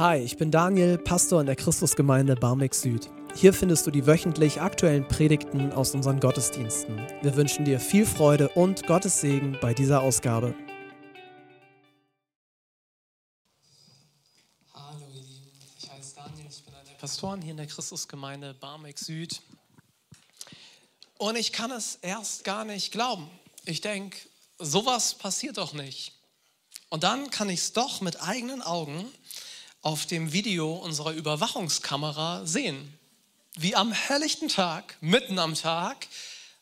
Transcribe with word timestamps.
Hi, 0.00 0.16
ich 0.16 0.38
bin 0.38 0.50
Daniel, 0.50 0.96
Pastor 0.96 1.42
in 1.42 1.46
der 1.46 1.56
Christusgemeinde 1.56 2.34
Barmbek 2.34 2.74
Süd. 2.74 3.10
Hier 3.34 3.52
findest 3.52 3.86
du 3.86 3.90
die 3.90 4.06
wöchentlich 4.06 4.58
aktuellen 4.58 5.06
Predigten 5.06 5.72
aus 5.72 5.94
unseren 5.94 6.20
Gottesdiensten. 6.20 6.96
Wir 7.20 7.36
wünschen 7.36 7.66
dir 7.66 7.78
viel 7.78 8.06
Freude 8.06 8.48
und 8.48 8.86
Gottes 8.86 9.20
Segen 9.20 9.58
bei 9.60 9.74
dieser 9.74 10.00
Ausgabe. 10.00 10.54
Hallo 14.72 15.04
ihr 15.14 15.20
Lieben, 15.20 15.50
ich 15.78 15.90
heiße 15.90 16.14
Daniel, 16.14 16.46
ich 16.48 16.64
bin 16.64 16.72
einer 16.72 16.84
der 16.84 16.94
Pastoren 16.94 17.42
hier 17.42 17.50
in 17.50 17.58
der 17.58 17.66
Christusgemeinde 17.66 18.54
Barmbek 18.54 18.98
Süd. 18.98 19.42
Und 21.18 21.36
ich 21.36 21.52
kann 21.52 21.70
es 21.72 21.96
erst 21.96 22.44
gar 22.44 22.64
nicht 22.64 22.90
glauben. 22.90 23.28
Ich 23.66 23.82
denke, 23.82 24.16
sowas 24.58 25.12
passiert 25.12 25.58
doch 25.58 25.74
nicht. 25.74 26.14
Und 26.88 27.04
dann 27.04 27.30
kann 27.30 27.50
ich 27.50 27.60
es 27.60 27.72
doch 27.74 28.00
mit 28.00 28.22
eigenen 28.22 28.62
Augen 28.62 29.06
auf 29.82 30.06
dem 30.06 30.32
Video 30.32 30.74
unserer 30.74 31.12
Überwachungskamera 31.12 32.46
sehen, 32.46 32.98
wie 33.56 33.74
am 33.74 33.92
helllichten 33.92 34.48
Tag, 34.48 34.96
mitten 35.00 35.38
am 35.38 35.54
Tag, 35.54 36.06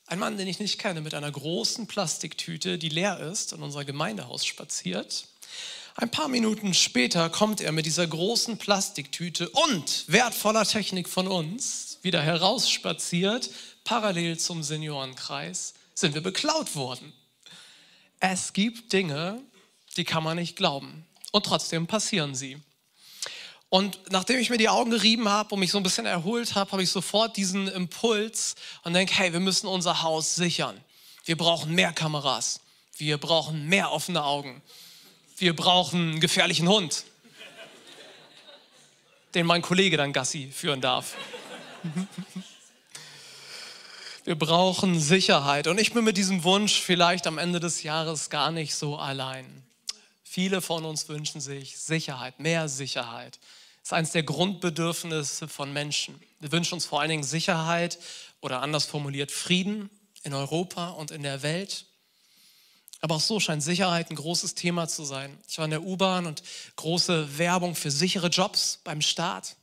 ein 0.07 0.19
Mann, 0.19 0.39
den 0.39 0.49
ich 0.49 0.59
nicht 0.59 0.79
kenne, 0.79 1.01
mit 1.03 1.15
einer 1.15 1.31
großen 1.31 1.87
Plastiktüte, 1.87 2.79
die 2.79 2.89
leer 2.89 3.21
ist, 3.21 3.53
in 3.53 3.63
unser 3.63 3.85
Gemeindehaus 3.85 4.47
spaziert. 4.47 5.27
Ein 5.97 6.11
paar 6.11 6.29
Minuten 6.29 6.75
später 6.75 7.29
kommt 7.29 7.61
er 7.61 7.73
mit 7.73 7.85
dieser 7.85 8.07
großen 8.07 8.57
Plastiktüte 8.57 9.49
und 9.49 10.05
wertvoller 10.07 10.65
Technik 10.65 11.09
von 11.09 11.27
uns 11.27 11.99
wieder 12.03 12.23
herausspaziert. 12.23 13.51
Parallel 13.85 14.39
zum 14.39 14.63
Seniorenkreis 14.63 15.75
sind 15.95 16.15
wir 16.15 16.23
beklaut 16.23 16.77
worden. 16.77 17.13
Es 18.21 18.53
gibt 18.53 18.93
Dinge, 18.93 19.43
die 19.97 20.05
kann 20.05 20.23
man 20.23 20.37
nicht 20.37 20.57
glauben. 20.57 21.05
Und 21.33 21.45
trotzdem 21.45 21.87
passieren 21.87 22.35
sie. 22.35 22.59
Und 23.71 24.01
nachdem 24.11 24.39
ich 24.39 24.49
mir 24.49 24.57
die 24.57 24.69
Augen 24.69 24.91
gerieben 24.91 25.29
habe 25.29 25.55
und 25.55 25.61
mich 25.61 25.71
so 25.71 25.77
ein 25.79 25.83
bisschen 25.83 26.07
erholt 26.07 26.55
habe, 26.55 26.73
habe 26.73 26.83
ich 26.83 26.91
sofort 26.91 27.37
diesen 27.37 27.69
Impuls 27.69 28.55
und 28.83 28.95
denke, 28.95 29.15
hey, 29.15 29.33
wir 29.33 29.41
müssen 29.41 29.67
unser 29.67 30.03
Haus 30.03 30.35
sichern. 30.35 30.81
Wir 31.25 31.37
brauchen 31.37 31.75
mehr 31.75 31.93
Kameras. 31.93 32.61
Wir 32.97 33.19
brauchen 33.19 33.67
mehr 33.69 33.93
offene 33.93 34.25
Augen. 34.25 34.63
Wir 35.37 35.55
brauchen 35.55 36.13
einen 36.13 36.21
gefährlichen 36.21 36.67
Hund, 36.69 37.05
den 39.35 39.47
mein 39.47 39.63
Kollege 39.63 39.97
dann 39.97 40.13
Gassi 40.13 40.51
führen 40.53 40.81
darf. 40.81 41.15
Wir 44.25 44.39
brauchen 44.39 45.01
Sicherheit. 45.01 45.69
Und 45.69 45.81
ich 45.81 45.95
bin 45.95 46.05
mit 46.05 46.19
diesem 46.19 46.45
Wunsch 46.45 46.79
vielleicht 46.83 47.27
am 47.27 47.39
Ende 47.39 47.61
des 47.61 47.83
Jahres 47.83 48.29
gar 48.29 48.51
nicht 48.51 48.75
so 48.75 48.99
allein. 48.99 49.63
Viele 50.39 50.61
von 50.61 50.85
uns 50.85 51.09
wünschen 51.09 51.41
sich 51.41 51.79
Sicherheit, 51.79 52.39
mehr 52.39 52.69
Sicherheit. 52.69 53.41
Das 53.81 53.89
ist 53.89 53.93
eines 53.93 54.13
der 54.13 54.23
Grundbedürfnisse 54.23 55.49
von 55.49 55.73
Menschen. 55.73 56.15
Wir 56.39 56.53
wünschen 56.53 56.75
uns 56.75 56.85
vor 56.85 57.01
allen 57.01 57.11
Dingen 57.11 57.25
Sicherheit 57.25 57.99
oder 58.41 58.63
anders 58.63 58.85
formuliert 58.85 59.33
Frieden 59.33 59.91
in 60.23 60.35
Europa 60.35 60.91
und 60.91 61.11
in 61.11 61.25
der 61.25 61.43
Welt. 61.43 61.87
Aber 63.01 63.17
auch 63.17 63.21
so 63.21 63.41
scheint 63.41 63.65
Sicherheit 63.65 64.13
ein 64.13 64.15
großes 64.15 64.55
Thema 64.55 64.87
zu 64.87 65.03
sein. 65.03 65.37
Ich 65.49 65.59
war 65.59 65.65
in 65.65 65.73
der 65.73 65.83
U-Bahn 65.83 66.25
und 66.25 66.45
große 66.77 67.37
Werbung 67.37 67.75
für 67.75 67.91
sichere 67.91 68.29
Jobs 68.29 68.79
beim 68.85 69.03
Staat. 69.03 69.57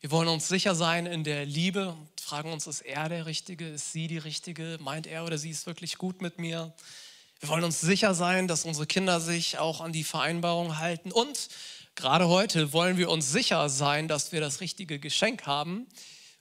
Wir 0.00 0.10
wollen 0.10 0.28
uns 0.28 0.46
sicher 0.46 0.74
sein 0.74 1.06
in 1.06 1.24
der 1.24 1.46
Liebe 1.46 1.88
und 1.92 2.20
fragen 2.20 2.52
uns, 2.52 2.66
ist 2.66 2.82
er 2.82 3.08
der 3.08 3.24
Richtige? 3.24 3.66
Ist 3.66 3.92
sie 3.92 4.08
die 4.08 4.18
Richtige? 4.18 4.76
Meint 4.82 5.06
er 5.06 5.24
oder 5.24 5.38
sie 5.38 5.48
es 5.48 5.64
wirklich 5.64 5.96
gut 5.96 6.20
mit 6.20 6.38
mir? 6.38 6.74
Wir 7.40 7.48
wollen 7.48 7.64
uns 7.64 7.80
sicher 7.80 8.14
sein, 8.14 8.48
dass 8.48 8.66
unsere 8.66 8.86
Kinder 8.86 9.18
sich 9.18 9.58
auch 9.58 9.80
an 9.80 9.92
die 9.92 10.04
Vereinbarung 10.04 10.76
halten. 10.76 11.10
Und 11.10 11.48
gerade 11.94 12.28
heute 12.28 12.74
wollen 12.74 12.98
wir 12.98 13.08
uns 13.08 13.32
sicher 13.32 13.70
sein, 13.70 14.08
dass 14.08 14.30
wir 14.30 14.42
das 14.42 14.60
richtige 14.60 14.98
Geschenk 14.98 15.46
haben. 15.46 15.86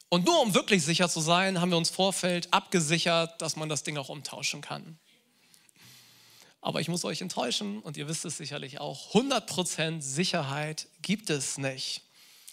Und 0.10 0.26
nur 0.26 0.42
um 0.42 0.54
wirklich 0.54 0.84
sicher 0.84 1.08
zu 1.08 1.22
sein, 1.22 1.62
haben 1.62 1.70
wir 1.70 1.78
uns 1.78 1.90
Vorfeld 1.90 2.54
abgesichert, 2.54 3.42
dass 3.42 3.56
man 3.56 3.70
das 3.70 3.84
Ding 3.84 3.98
auch 3.98 4.10
umtauschen 4.10 4.60
kann. 4.60 5.00
Aber 6.60 6.82
ich 6.82 6.90
muss 6.90 7.06
euch 7.06 7.22
enttäuschen 7.22 7.80
und 7.80 7.96
ihr 7.96 8.10
wisst 8.10 8.26
es 8.26 8.36
sicherlich 8.36 8.82
auch, 8.82 9.14
100% 9.14 10.02
Sicherheit 10.02 10.90
gibt 11.02 11.30
es 11.30 11.58
nicht. 11.58 12.02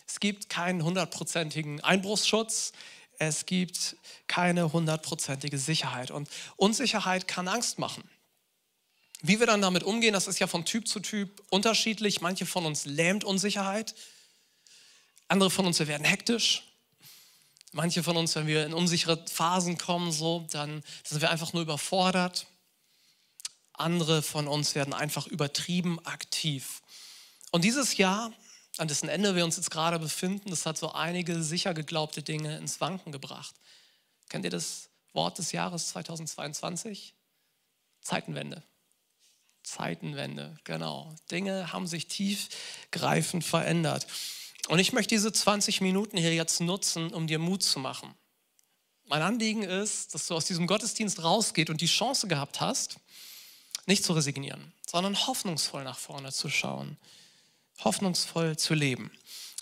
Es 0.06 0.20
gibt 0.20 0.48
keinen 0.48 0.84
hundertprozentigen 0.84 1.80
Einbruchsschutz. 1.80 2.70
Es 3.18 3.44
gibt 3.44 3.96
keine 4.28 4.72
hundertprozentige 4.72 5.58
Sicherheit. 5.58 6.12
Und 6.12 6.28
Unsicherheit 6.54 7.26
kann 7.26 7.48
Angst 7.48 7.80
machen. 7.80 8.08
Wie 9.26 9.40
wir 9.40 9.46
dann 9.46 9.60
damit 9.60 9.82
umgehen, 9.82 10.12
das 10.12 10.28
ist 10.28 10.38
ja 10.38 10.46
von 10.46 10.64
Typ 10.64 10.86
zu 10.86 11.00
Typ 11.00 11.42
unterschiedlich. 11.50 12.20
Manche 12.20 12.46
von 12.46 12.64
uns 12.64 12.84
lähmt 12.84 13.24
Unsicherheit, 13.24 13.94
andere 15.26 15.50
von 15.50 15.66
uns, 15.66 15.80
wir 15.80 15.88
werden 15.88 16.04
hektisch. 16.04 16.62
Manche 17.72 18.04
von 18.04 18.16
uns, 18.16 18.36
wenn 18.36 18.46
wir 18.46 18.64
in 18.64 18.72
unsichere 18.72 19.24
Phasen 19.26 19.78
kommen, 19.78 20.12
so, 20.12 20.46
dann 20.52 20.84
sind 21.02 21.20
wir 21.20 21.30
einfach 21.30 21.52
nur 21.52 21.62
überfordert. 21.62 22.46
Andere 23.72 24.22
von 24.22 24.46
uns 24.46 24.76
werden 24.76 24.94
einfach 24.94 25.26
übertrieben 25.26 25.98
aktiv. 26.06 26.80
Und 27.50 27.64
dieses 27.64 27.96
Jahr, 27.96 28.32
an 28.78 28.86
dessen 28.86 29.08
Ende 29.08 29.34
wir 29.34 29.44
uns 29.44 29.56
jetzt 29.56 29.72
gerade 29.72 29.98
befinden, 29.98 30.50
das 30.50 30.66
hat 30.66 30.78
so 30.78 30.92
einige 30.92 31.42
sicher 31.42 31.74
geglaubte 31.74 32.22
Dinge 32.22 32.56
ins 32.58 32.80
Wanken 32.80 33.10
gebracht. 33.10 33.56
Kennt 34.28 34.44
ihr 34.44 34.50
das 34.50 34.88
Wort 35.12 35.38
des 35.38 35.50
Jahres 35.50 35.88
2022? 35.88 37.14
Zeitenwende. 38.00 38.62
Zeitenwende, 39.66 40.56
genau. 40.62 41.12
Dinge 41.30 41.72
haben 41.72 41.88
sich 41.88 42.06
tiefgreifend 42.06 43.44
verändert. 43.44 44.06
Und 44.68 44.78
ich 44.78 44.92
möchte 44.92 45.14
diese 45.14 45.32
20 45.32 45.80
Minuten 45.80 46.16
hier 46.16 46.34
jetzt 46.34 46.60
nutzen, 46.60 47.12
um 47.12 47.26
dir 47.26 47.40
Mut 47.40 47.64
zu 47.64 47.80
machen. 47.80 48.14
Mein 49.06 49.22
Anliegen 49.22 49.64
ist, 49.64 50.14
dass 50.14 50.28
du 50.28 50.34
aus 50.34 50.44
diesem 50.44 50.68
Gottesdienst 50.68 51.22
rausgehst 51.22 51.68
und 51.68 51.80
die 51.80 51.86
Chance 51.86 52.28
gehabt 52.28 52.60
hast, 52.60 52.98
nicht 53.86 54.04
zu 54.04 54.12
resignieren, 54.12 54.72
sondern 54.86 55.16
hoffnungsvoll 55.26 55.82
nach 55.82 55.98
vorne 55.98 56.32
zu 56.32 56.48
schauen, 56.48 56.96
hoffnungsvoll 57.84 58.56
zu 58.56 58.74
leben. 58.74 59.10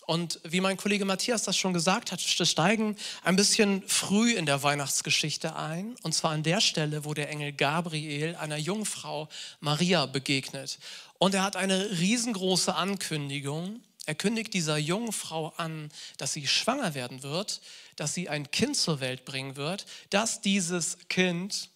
Und 0.06 0.38
wie 0.44 0.60
mein 0.60 0.76
Kollege 0.76 1.04
Matthias 1.04 1.44
das 1.44 1.56
schon 1.56 1.72
gesagt 1.72 2.12
hat, 2.12 2.20
steigen 2.20 2.96
ein 3.22 3.36
bisschen 3.36 3.82
früh 3.86 4.34
in 4.34 4.44
der 4.44 4.62
Weihnachtsgeschichte 4.62 5.56
ein. 5.56 5.96
Und 6.02 6.14
zwar 6.14 6.32
an 6.32 6.42
der 6.42 6.60
Stelle, 6.60 7.04
wo 7.04 7.14
der 7.14 7.30
Engel 7.30 7.52
Gabriel 7.52 8.36
einer 8.36 8.58
Jungfrau 8.58 9.28
Maria 9.60 10.06
begegnet. 10.06 10.78
Und 11.18 11.34
er 11.34 11.42
hat 11.42 11.56
eine 11.56 11.98
riesengroße 11.98 12.74
Ankündigung. 12.74 13.80
Er 14.04 14.14
kündigt 14.14 14.52
dieser 14.52 14.76
jungen 14.76 15.12
Frau 15.12 15.54
an, 15.56 15.90
dass 16.18 16.34
sie 16.34 16.46
schwanger 16.46 16.94
werden 16.94 17.22
wird, 17.22 17.62
dass 17.96 18.12
sie 18.12 18.28
ein 18.28 18.50
Kind 18.50 18.76
zur 18.76 19.00
Welt 19.00 19.24
bringen 19.24 19.56
wird, 19.56 19.86
dass 20.10 20.42
dieses 20.42 20.98
Kind 21.08 21.70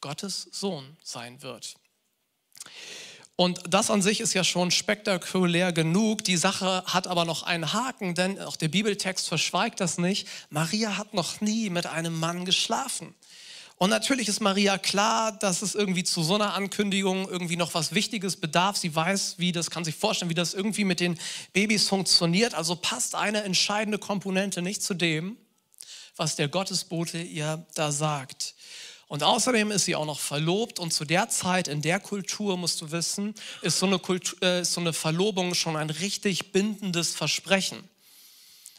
Gottes 0.00 0.48
Sohn 0.50 0.96
sein 1.04 1.42
wird. 1.42 1.76
Und 3.36 3.60
das 3.68 3.90
an 3.90 4.00
sich 4.00 4.20
ist 4.20 4.32
ja 4.32 4.44
schon 4.44 4.70
spektakulär 4.70 5.70
genug. 5.70 6.24
Die 6.24 6.38
Sache 6.38 6.82
hat 6.86 7.06
aber 7.06 7.26
noch 7.26 7.42
einen 7.42 7.74
Haken, 7.74 8.14
denn 8.14 8.40
auch 8.40 8.56
der 8.56 8.68
Bibeltext 8.68 9.28
verschweigt 9.28 9.80
das 9.80 9.98
nicht. 9.98 10.26
Maria 10.48 10.96
hat 10.96 11.12
noch 11.12 11.42
nie 11.42 11.68
mit 11.68 11.84
einem 11.84 12.18
Mann 12.18 12.46
geschlafen. 12.46 13.14
Und 13.78 13.90
natürlich 13.90 14.28
ist 14.28 14.40
Maria 14.40 14.78
klar, 14.78 15.32
dass 15.32 15.60
es 15.60 15.74
irgendwie 15.74 16.02
zu 16.02 16.22
so 16.22 16.36
einer 16.36 16.54
Ankündigung 16.54 17.28
irgendwie 17.28 17.56
noch 17.56 17.74
was 17.74 17.94
Wichtiges 17.94 18.38
bedarf. 18.38 18.78
Sie 18.78 18.94
weiß, 18.94 19.34
wie 19.36 19.52
das 19.52 19.70
kann 19.70 19.84
sich 19.84 19.96
vorstellen, 19.96 20.30
wie 20.30 20.34
das 20.34 20.54
irgendwie 20.54 20.84
mit 20.84 20.98
den 20.98 21.18
Babys 21.52 21.86
funktioniert. 21.88 22.54
Also 22.54 22.74
passt 22.74 23.14
eine 23.14 23.42
entscheidende 23.42 23.98
Komponente 23.98 24.62
nicht 24.62 24.82
zu 24.82 24.94
dem, 24.94 25.36
was 26.16 26.36
der 26.36 26.48
Gottesbote 26.48 27.18
ihr 27.18 27.66
da 27.74 27.92
sagt. 27.92 28.54
Und 29.08 29.22
außerdem 29.22 29.70
ist 29.70 29.84
sie 29.84 29.94
auch 29.94 30.04
noch 30.04 30.18
verlobt 30.18 30.80
und 30.80 30.92
zu 30.92 31.04
der 31.04 31.28
Zeit, 31.28 31.68
in 31.68 31.80
der 31.80 32.00
Kultur, 32.00 32.56
musst 32.56 32.80
du 32.80 32.90
wissen, 32.90 33.34
ist 33.62 33.78
so 33.78 33.86
eine, 33.86 34.00
Kultur, 34.00 34.42
äh, 34.42 34.64
so 34.64 34.80
eine 34.80 34.92
Verlobung 34.92 35.54
schon 35.54 35.76
ein 35.76 35.90
richtig 35.90 36.50
bindendes 36.50 37.14
Versprechen. 37.14 37.88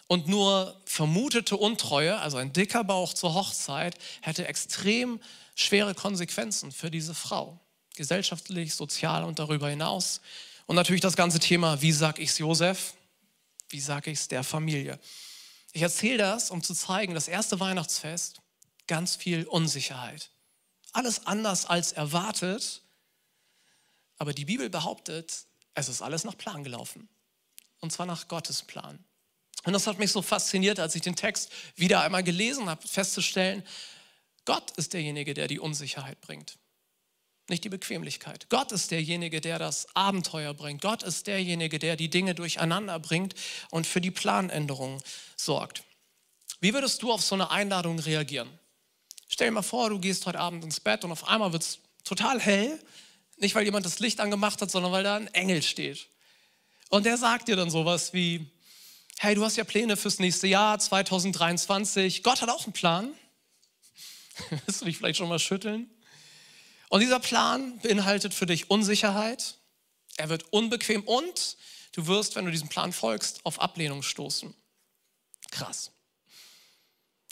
Und 0.07 0.27
nur 0.27 0.81
vermutete 0.85 1.55
Untreue, 1.55 2.17
also 2.19 2.37
ein 2.37 2.51
dicker 2.51 2.83
Bauch 2.83 3.13
zur 3.13 3.33
Hochzeit, 3.33 3.97
hätte 4.21 4.47
extrem 4.47 5.19
schwere 5.55 5.93
Konsequenzen 5.95 6.71
für 6.71 6.91
diese 6.91 7.13
Frau. 7.13 7.59
Gesellschaftlich, 7.95 8.75
sozial 8.75 9.23
und 9.23 9.39
darüber 9.39 9.69
hinaus. 9.69 10.21
Und 10.65 10.75
natürlich 10.75 11.01
das 11.01 11.15
ganze 11.15 11.39
Thema, 11.39 11.81
wie 11.81 11.93
sag 11.93 12.19
ich's 12.19 12.37
Josef? 12.37 12.93
Wie 13.69 13.79
sag 13.79 14.07
ich's 14.07 14.27
der 14.27 14.43
Familie? 14.43 14.99
Ich 15.71 15.81
erzähle 15.81 16.17
das, 16.17 16.51
um 16.51 16.63
zu 16.63 16.73
zeigen, 16.73 17.13
das 17.13 17.27
erste 17.27 17.59
Weihnachtsfest 17.59 18.41
ganz 18.87 19.15
viel 19.15 19.45
Unsicherheit. 19.45 20.31
Alles 20.93 21.27
anders 21.27 21.65
als 21.65 21.91
erwartet, 21.91 22.81
aber 24.17 24.33
die 24.33 24.45
Bibel 24.45 24.69
behauptet, 24.69 25.45
es 25.75 25.89
ist 25.89 26.01
alles 26.01 26.23
nach 26.23 26.37
Plan 26.37 26.63
gelaufen. 26.63 27.07
Und 27.79 27.91
zwar 27.91 28.07
nach 28.07 28.27
Gottes 28.27 28.63
Plan. 28.63 29.03
Und 29.63 29.73
das 29.73 29.85
hat 29.85 29.99
mich 29.99 30.11
so 30.11 30.21
fasziniert, 30.21 30.79
als 30.79 30.95
ich 30.95 31.01
den 31.01 31.15
Text 31.15 31.51
wieder 31.75 32.01
einmal 32.01 32.23
gelesen 32.23 32.69
habe, 32.69 32.87
festzustellen, 32.87 33.63
Gott 34.45 34.71
ist 34.77 34.93
derjenige, 34.93 35.33
der 35.33 35.47
die 35.47 35.59
Unsicherheit 35.59 36.21
bringt. 36.21 36.57
nicht 37.49 37.63
die 37.63 37.69
Bequemlichkeit. 37.69 38.49
Gott 38.49 38.71
ist 38.71 38.91
derjenige, 38.91 39.41
der 39.41 39.59
das 39.59 39.87
Abenteuer 39.95 40.53
bringt. 40.53 40.81
Gott 40.81 41.03
ist 41.03 41.27
derjenige, 41.27 41.79
der 41.79 41.95
die 41.95 42.09
Dinge 42.09 42.35
durcheinander 42.35 42.99
bringt 42.99 43.35
und 43.71 43.87
für 43.87 44.01
die 44.01 44.11
Planänderung 44.11 45.01
sorgt. 45.35 45.83
Wie 46.59 46.73
würdest 46.73 47.03
du 47.03 47.11
auf 47.11 47.21
so 47.21 47.35
eine 47.35 47.51
Einladung 47.51 47.99
reagieren? 47.99 48.49
Stell 49.27 49.47
dir 49.47 49.53
mal 49.53 49.61
vor, 49.61 49.89
du 49.89 49.99
gehst 49.99 50.25
heute 50.25 50.39
Abend 50.39 50.63
ins 50.63 50.79
Bett 50.79 51.03
und 51.03 51.11
auf 51.11 51.27
einmal 51.27 51.51
wird 51.51 51.63
es 51.63 51.79
total 52.03 52.39
hell. 52.39 52.79
Nicht, 53.37 53.53
weil 53.55 53.65
jemand 53.65 53.85
das 53.85 53.99
Licht 53.99 54.19
angemacht 54.19 54.61
hat, 54.61 54.71
sondern 54.71 54.91
weil 54.91 55.03
da 55.03 55.15
ein 55.15 55.27
Engel 55.33 55.61
steht. 55.61 56.07
Und 56.89 57.05
der 57.05 57.17
sagt 57.17 57.47
dir 57.47 57.55
dann 57.55 57.69
sowas 57.69 58.13
wie, 58.13 58.49
hey, 59.19 59.35
du 59.35 59.43
hast 59.43 59.57
ja 59.57 59.63
Pläne 59.63 59.97
fürs 59.97 60.19
nächste 60.19 60.47
Jahr, 60.47 60.79
2023. 60.79 62.23
Gott 62.23 62.41
hat 62.41 62.49
auch 62.49 62.63
einen 62.63 62.73
Plan. 62.73 63.13
Willst 64.65 64.81
du 64.81 64.85
dich 64.85 64.97
vielleicht 64.97 65.17
schon 65.17 65.29
mal 65.29 65.39
schütteln? 65.39 65.89
Und 66.89 67.01
dieser 67.01 67.19
Plan 67.19 67.79
beinhaltet 67.79 68.33
für 68.33 68.45
dich 68.45 68.69
Unsicherheit, 68.69 69.57
er 70.15 70.29
wird 70.29 70.51
unbequem 70.51 71.03
und 71.03 71.57
du 71.91 72.07
wirst, 72.07 72.35
wenn 72.35 72.45
du 72.45 72.51
diesem 72.51 72.69
Plan 72.69 72.93
folgst, 72.93 73.45
auf 73.45 73.59
Ablehnung 73.59 74.03
stoßen. 74.03 74.53
Krass. 75.51 75.91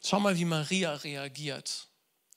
Schau 0.07 0.19
mal, 0.19 0.37
wie 0.37 0.45
Maria 0.45 0.93
reagiert. 0.93 1.87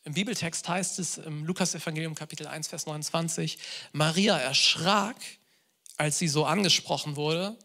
Im 0.05 0.15
Bibeltext 0.15 0.67
heißt 0.67 0.99
es 1.01 1.19
im 1.19 1.45
Lukas-Evangelium 1.45 2.15
Kapitel 2.15 2.47
1, 2.47 2.67
Vers 2.67 2.87
29, 2.87 3.59
Maria 3.93 4.39
erschrak, 4.39 5.17
als 5.99 6.19
sie 6.19 6.29
so 6.29 6.47
angesprochen 6.47 7.17
wurde, 7.17 7.59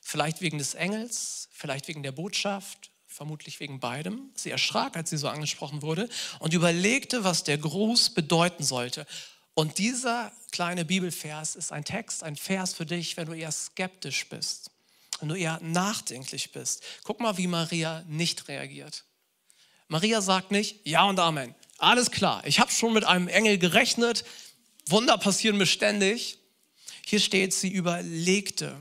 vielleicht 0.00 0.40
wegen 0.40 0.56
des 0.56 0.72
Engels, 0.72 1.50
vielleicht 1.52 1.88
wegen 1.88 2.02
der 2.02 2.12
Botschaft, 2.12 2.90
vermutlich 3.06 3.60
wegen 3.60 3.80
beidem. 3.80 4.30
Sie 4.34 4.50
erschrak, 4.50 4.96
als 4.96 5.10
sie 5.10 5.18
so 5.18 5.28
angesprochen 5.28 5.82
wurde 5.82 6.08
und 6.38 6.54
überlegte, 6.54 7.22
was 7.22 7.44
der 7.44 7.58
Gruß 7.58 8.14
bedeuten 8.14 8.64
sollte. 8.64 9.06
Und 9.52 9.76
dieser 9.76 10.32
kleine 10.52 10.86
Bibelvers 10.86 11.54
ist 11.54 11.70
ein 11.70 11.84
Text, 11.84 12.22
ein 12.22 12.36
Vers 12.36 12.72
für 12.72 12.86
dich, 12.86 13.18
wenn 13.18 13.26
du 13.26 13.34
eher 13.34 13.52
skeptisch 13.52 14.26
bist, 14.30 14.70
wenn 15.18 15.28
du 15.28 15.34
eher 15.34 15.60
nachdenklich 15.60 16.50
bist. 16.52 16.82
Guck 17.04 17.20
mal, 17.20 17.36
wie 17.36 17.46
Maria 17.46 18.02
nicht 18.08 18.48
reagiert. 18.48 19.04
Maria 19.90 20.22
sagt 20.22 20.52
nicht, 20.52 20.86
ja 20.86 21.02
und 21.04 21.18
Amen, 21.18 21.54
alles 21.78 22.10
klar, 22.12 22.42
ich 22.46 22.60
habe 22.60 22.70
schon 22.70 22.92
mit 22.92 23.04
einem 23.04 23.26
Engel 23.26 23.58
gerechnet, 23.58 24.24
Wunder 24.86 25.18
passieren 25.18 25.56
mir 25.56 25.66
ständig. 25.66 26.38
Hier 27.06 27.20
steht, 27.20 27.52
sie 27.52 27.70
überlegte. 27.70 28.76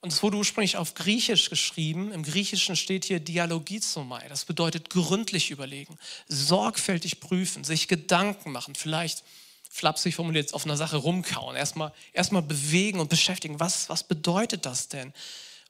Und 0.00 0.12
es 0.12 0.22
wurde 0.22 0.36
ursprünglich 0.36 0.76
auf 0.76 0.94
Griechisch 0.94 1.48
geschrieben. 1.48 2.12
Im 2.12 2.22
Griechischen 2.22 2.76
steht 2.76 3.06
hier 3.06 3.20
Dialogizomai. 3.20 4.28
Das 4.28 4.44
bedeutet 4.44 4.90
gründlich 4.90 5.50
überlegen, 5.50 5.98
sorgfältig 6.28 7.20
prüfen, 7.20 7.64
sich 7.64 7.88
Gedanken 7.88 8.52
machen, 8.52 8.74
vielleicht 8.74 9.24
flapsig 9.70 10.14
formuliert 10.14 10.54
auf 10.54 10.64
einer 10.64 10.76
Sache 10.76 10.96
rumkauen, 10.96 11.56
erstmal 11.56 11.92
erstmal 12.12 12.42
bewegen 12.42 13.00
und 13.00 13.08
beschäftigen. 13.08 13.60
Was, 13.60 13.88
was 13.88 14.04
bedeutet 14.04 14.66
das 14.66 14.88
denn? 14.88 15.12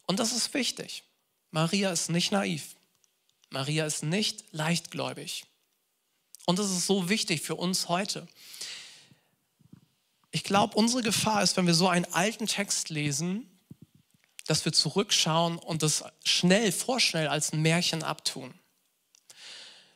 Und 0.06 0.18
das 0.18 0.32
ist 0.32 0.52
wichtig. 0.54 1.04
Maria 1.50 1.90
ist 1.90 2.10
nicht 2.10 2.32
naiv. 2.32 2.76
Maria 3.50 3.86
ist 3.86 4.02
nicht 4.02 4.44
leichtgläubig. 4.52 5.44
Und 6.46 6.58
das 6.58 6.70
ist 6.70 6.86
so 6.86 7.08
wichtig 7.08 7.42
für 7.42 7.56
uns 7.56 7.88
heute. 7.88 8.26
Ich 10.30 10.44
glaube, 10.44 10.76
unsere 10.76 11.02
Gefahr 11.02 11.42
ist, 11.42 11.56
wenn 11.56 11.66
wir 11.66 11.74
so 11.74 11.88
einen 11.88 12.04
alten 12.12 12.46
Text 12.46 12.90
lesen, 12.90 13.48
dass 14.46 14.64
wir 14.64 14.72
zurückschauen 14.72 15.58
und 15.58 15.82
das 15.82 16.04
schnell, 16.24 16.72
vorschnell 16.72 17.28
als 17.28 17.52
ein 17.52 17.62
Märchen 17.62 18.02
abtun. 18.02 18.54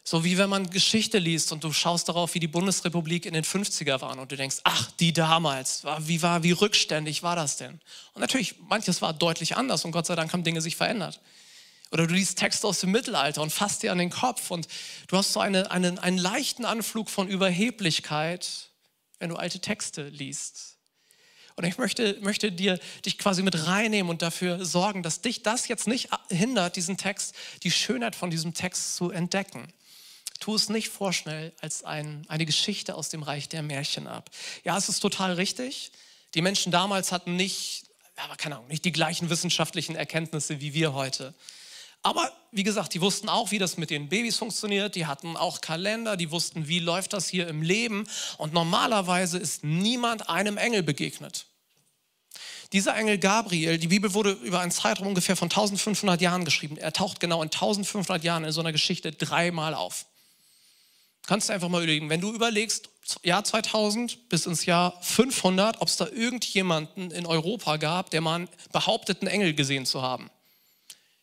So 0.02 0.24
wie 0.24 0.38
wenn 0.38 0.50
man 0.50 0.70
Geschichte 0.70 1.18
liest 1.18 1.52
und 1.52 1.62
du 1.62 1.72
schaust 1.72 2.08
darauf, 2.08 2.34
wie 2.34 2.40
die 2.40 2.48
Bundesrepublik 2.48 3.26
in 3.26 3.34
den 3.34 3.44
50er 3.44 4.00
waren 4.00 4.18
und 4.18 4.32
du 4.32 4.36
denkst, 4.36 4.56
ach, 4.64 4.90
die 4.92 5.12
damals, 5.12 5.84
wie 6.00 6.20
war, 6.22 6.42
wie 6.42 6.52
rückständig 6.52 7.22
war 7.22 7.36
das 7.36 7.58
denn? 7.58 7.80
Und 8.14 8.20
natürlich, 8.20 8.56
manches 8.68 9.02
war 9.02 9.12
deutlich 9.12 9.56
anders 9.56 9.84
und 9.84 9.92
Gott 9.92 10.06
sei 10.06 10.16
Dank 10.16 10.32
haben 10.32 10.42
Dinge 10.42 10.62
sich 10.62 10.74
verändert. 10.74 11.20
Oder 11.90 12.06
du 12.06 12.14
liest 12.14 12.38
Texte 12.38 12.66
aus 12.66 12.80
dem 12.80 12.92
Mittelalter 12.92 13.42
und 13.42 13.50
fasst 13.52 13.82
dir 13.82 13.90
an 13.90 13.98
den 13.98 14.10
Kopf 14.10 14.50
und 14.50 14.68
du 15.08 15.16
hast 15.16 15.32
so 15.32 15.40
eine, 15.40 15.70
einen, 15.70 15.98
einen 15.98 16.18
leichten 16.18 16.64
Anflug 16.64 17.10
von 17.10 17.28
Überheblichkeit, 17.28 18.70
wenn 19.18 19.30
du 19.30 19.36
alte 19.36 19.60
Texte 19.60 20.08
liest. 20.08 20.76
Und 21.56 21.64
ich 21.64 21.78
möchte, 21.78 22.16
möchte 22.20 22.52
dir, 22.52 22.78
dich 23.04 23.18
quasi 23.18 23.42
mit 23.42 23.66
reinnehmen 23.66 24.08
und 24.08 24.22
dafür 24.22 24.64
sorgen, 24.64 25.02
dass 25.02 25.20
dich 25.20 25.42
das 25.42 25.68
jetzt 25.68 25.88
nicht 25.88 26.08
hindert, 26.30 26.76
diesen 26.76 26.96
Text, 26.96 27.34
die 27.64 27.70
Schönheit 27.70 28.14
von 28.14 28.30
diesem 28.30 28.54
Text 28.54 28.96
zu 28.96 29.10
entdecken. 29.10 29.70
Tu 30.38 30.54
es 30.54 30.70
nicht 30.70 30.88
vorschnell 30.88 31.52
als 31.60 31.84
ein, 31.84 32.24
eine 32.28 32.46
Geschichte 32.46 32.94
aus 32.94 33.10
dem 33.10 33.22
Reich 33.22 33.48
der 33.48 33.62
Märchen 33.62 34.06
ab. 34.06 34.30
Ja, 34.64 34.78
es 34.78 34.88
ist 34.88 35.00
total 35.00 35.34
richtig. 35.34 35.92
Die 36.34 36.40
Menschen 36.40 36.72
damals 36.72 37.12
hatten 37.12 37.36
nicht, 37.36 37.84
aber 38.16 38.36
keine 38.36 38.56
Ahnung, 38.56 38.68
nicht 38.68 38.84
die 38.86 38.92
gleichen 38.92 39.28
wissenschaftlichen 39.28 39.96
Erkenntnisse 39.96 40.60
wie 40.60 40.72
wir 40.72 40.94
heute. 40.94 41.34
Aber 42.02 42.32
wie 42.50 42.62
gesagt, 42.62 42.94
die 42.94 43.00
wussten 43.00 43.28
auch, 43.28 43.50
wie 43.50 43.58
das 43.58 43.76
mit 43.76 43.90
den 43.90 44.08
Babys 44.08 44.36
funktioniert. 44.36 44.94
Die 44.94 45.06
hatten 45.06 45.36
auch 45.36 45.60
Kalender, 45.60 46.16
die 46.16 46.30
wussten, 46.30 46.66
wie 46.66 46.78
läuft 46.78 47.12
das 47.12 47.28
hier 47.28 47.46
im 47.48 47.62
Leben. 47.62 48.06
Und 48.38 48.52
normalerweise 48.52 49.38
ist 49.38 49.64
niemand 49.64 50.28
einem 50.28 50.56
Engel 50.56 50.82
begegnet. 50.82 51.46
Dieser 52.72 52.96
Engel 52.96 53.18
Gabriel, 53.18 53.78
die 53.78 53.88
Bibel 53.88 54.14
wurde 54.14 54.30
über 54.30 54.60
einen 54.60 54.70
Zeitraum 54.70 55.08
ungefähr 55.08 55.36
von 55.36 55.46
1500 55.46 56.20
Jahren 56.20 56.44
geschrieben. 56.44 56.76
Er 56.76 56.92
taucht 56.92 57.18
genau 57.18 57.42
in 57.42 57.48
1500 57.48 58.22
Jahren 58.22 58.44
in 58.44 58.52
so 58.52 58.60
einer 58.60 58.72
Geschichte 58.72 59.10
dreimal 59.10 59.74
auf. 59.74 60.06
Kannst 61.26 61.48
du 61.48 61.52
einfach 61.52 61.68
mal 61.68 61.82
überlegen, 61.82 62.08
wenn 62.08 62.20
du 62.20 62.32
überlegst, 62.32 62.88
Jahr 63.22 63.44
2000 63.44 64.28
bis 64.28 64.46
ins 64.46 64.66
Jahr 64.66 65.00
500, 65.02 65.80
ob 65.80 65.88
es 65.88 65.96
da 65.96 66.06
irgendjemanden 66.06 67.10
in 67.10 67.26
Europa 67.26 67.76
gab, 67.76 68.10
der 68.10 68.20
mal 68.20 68.36
einen 68.36 68.48
behaupteten 68.72 69.26
Engel 69.26 69.54
gesehen 69.54 69.84
zu 69.84 70.02
haben. 70.02 70.30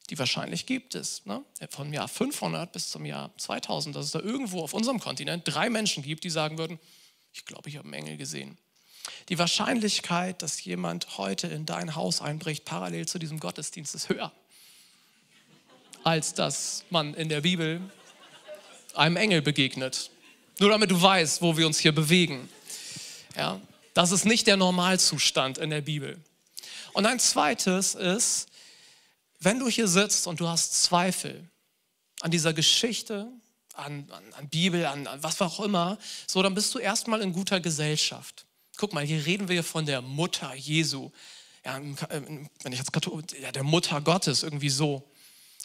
Die 0.10 0.18
wahrscheinlich 0.18 0.66
gibt 0.66 0.96
es. 0.96 1.26
Ne? 1.26 1.44
Von 1.70 1.92
Jahr 1.92 2.08
500 2.08 2.72
bis 2.72 2.90
zum 2.90 3.06
Jahr 3.06 3.32
2000, 3.38 3.96
dass 3.96 4.06
es 4.06 4.12
da 4.12 4.20
irgendwo 4.20 4.62
auf 4.62 4.74
unserem 4.74 5.00
Kontinent 5.00 5.44
drei 5.46 5.70
Menschen 5.70 6.04
gibt, 6.04 6.24
die 6.24 6.30
sagen 6.30 6.58
würden, 6.58 6.80
ich 7.34 7.46
glaube, 7.46 7.70
ich 7.70 7.78
habe 7.78 7.86
einen 7.86 7.94
Engel 7.94 8.18
gesehen. 8.18 8.58
Die 9.30 9.38
Wahrscheinlichkeit, 9.38 10.42
dass 10.42 10.64
jemand 10.64 11.18
heute 11.18 11.48
in 11.48 11.66
dein 11.66 11.96
Haus 11.96 12.22
einbricht, 12.22 12.66
parallel 12.66 13.08
zu 13.08 13.20
diesem 13.20 13.40
Gottesdienst, 13.40 13.96
ist 13.96 14.10
höher, 14.10 14.32
als 16.04 16.34
dass 16.34 16.84
man 16.90 17.14
in 17.14 17.30
der 17.30 17.42
Bibel 17.42 17.82
einem 18.96 19.18
Engel 19.18 19.42
begegnet. 19.42 20.10
Nur 20.60 20.70
damit 20.70 20.90
du 20.90 21.02
weißt, 21.02 21.42
wo 21.42 21.58
wir 21.58 21.68
uns 21.68 21.80
hier 21.80 21.94
bewegen. 21.94 22.50
Ja, 23.36 23.62
das 23.94 24.12
ist 24.12 24.26
nicht 24.26 24.48
der 24.48 24.58
Normalzustand 24.58 25.58
in 25.58 25.70
der 25.70 25.82
Bibel. 25.82 26.20
Und 26.94 27.06
ein 27.06 27.20
zweites 27.20 27.94
ist, 27.94 28.48
wenn 29.40 29.60
du 29.60 29.68
hier 29.68 29.88
sitzt 29.88 30.28
und 30.28 30.40
du 30.40 30.48
hast 30.48 30.84
Zweifel 30.84 31.50
an 32.22 32.32
dieser 32.32 32.54
Geschichte, 32.54 33.32
an, 33.74 34.10
an, 34.12 34.34
an 34.34 34.50
Bibel, 34.50 34.86
an, 34.86 35.08
an 35.08 35.22
was 35.22 35.42
auch 35.42 35.60
immer, 35.60 35.98
so 36.26 36.42
dann 36.42 36.56
bist 36.56 36.74
du 36.74 36.80
erstmal 36.80 37.22
in 37.22 37.34
guter 37.34 37.60
Gesellschaft. 37.60 38.46
Guck 38.78 38.94
mal, 38.94 39.06
hier 39.06 39.26
reden 39.26 39.48
wir 39.48 39.64
von 39.64 39.86
der 39.86 40.02
Mutter 40.02 40.54
Jesu. 40.56 41.12
Ja, 41.66 41.80
wenn 41.80 42.72
ich 42.72 42.80
jetzt 42.80 42.94
Katholik, 42.94 43.40
ja, 43.40 43.52
der 43.52 43.64
Mutter 43.64 44.00
Gottes, 44.02 44.44
irgendwie 44.44 44.70
so. 44.70 45.12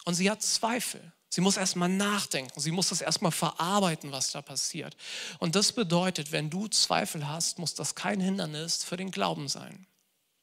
Und 0.04 0.14
sie 0.14 0.30
hat 0.30 0.42
Zweifel. 0.42 1.12
Sie 1.28 1.40
muss 1.40 1.56
erstmal 1.56 1.88
nachdenken. 1.88 2.60
Sie 2.60 2.72
muss 2.72 2.88
das 2.88 3.00
erstmal 3.00 3.32
verarbeiten, 3.32 4.12
was 4.12 4.32
da 4.32 4.42
passiert. 4.42 4.96
Und 5.38 5.54
das 5.54 5.72
bedeutet, 5.72 6.32
wenn 6.32 6.50
du 6.50 6.68
Zweifel 6.68 7.26
hast, 7.26 7.58
muss 7.58 7.74
das 7.74 7.94
kein 7.94 8.20
Hindernis 8.20 8.84
für 8.84 8.96
den 8.96 9.10
Glauben 9.10 9.48
sein. 9.48 9.86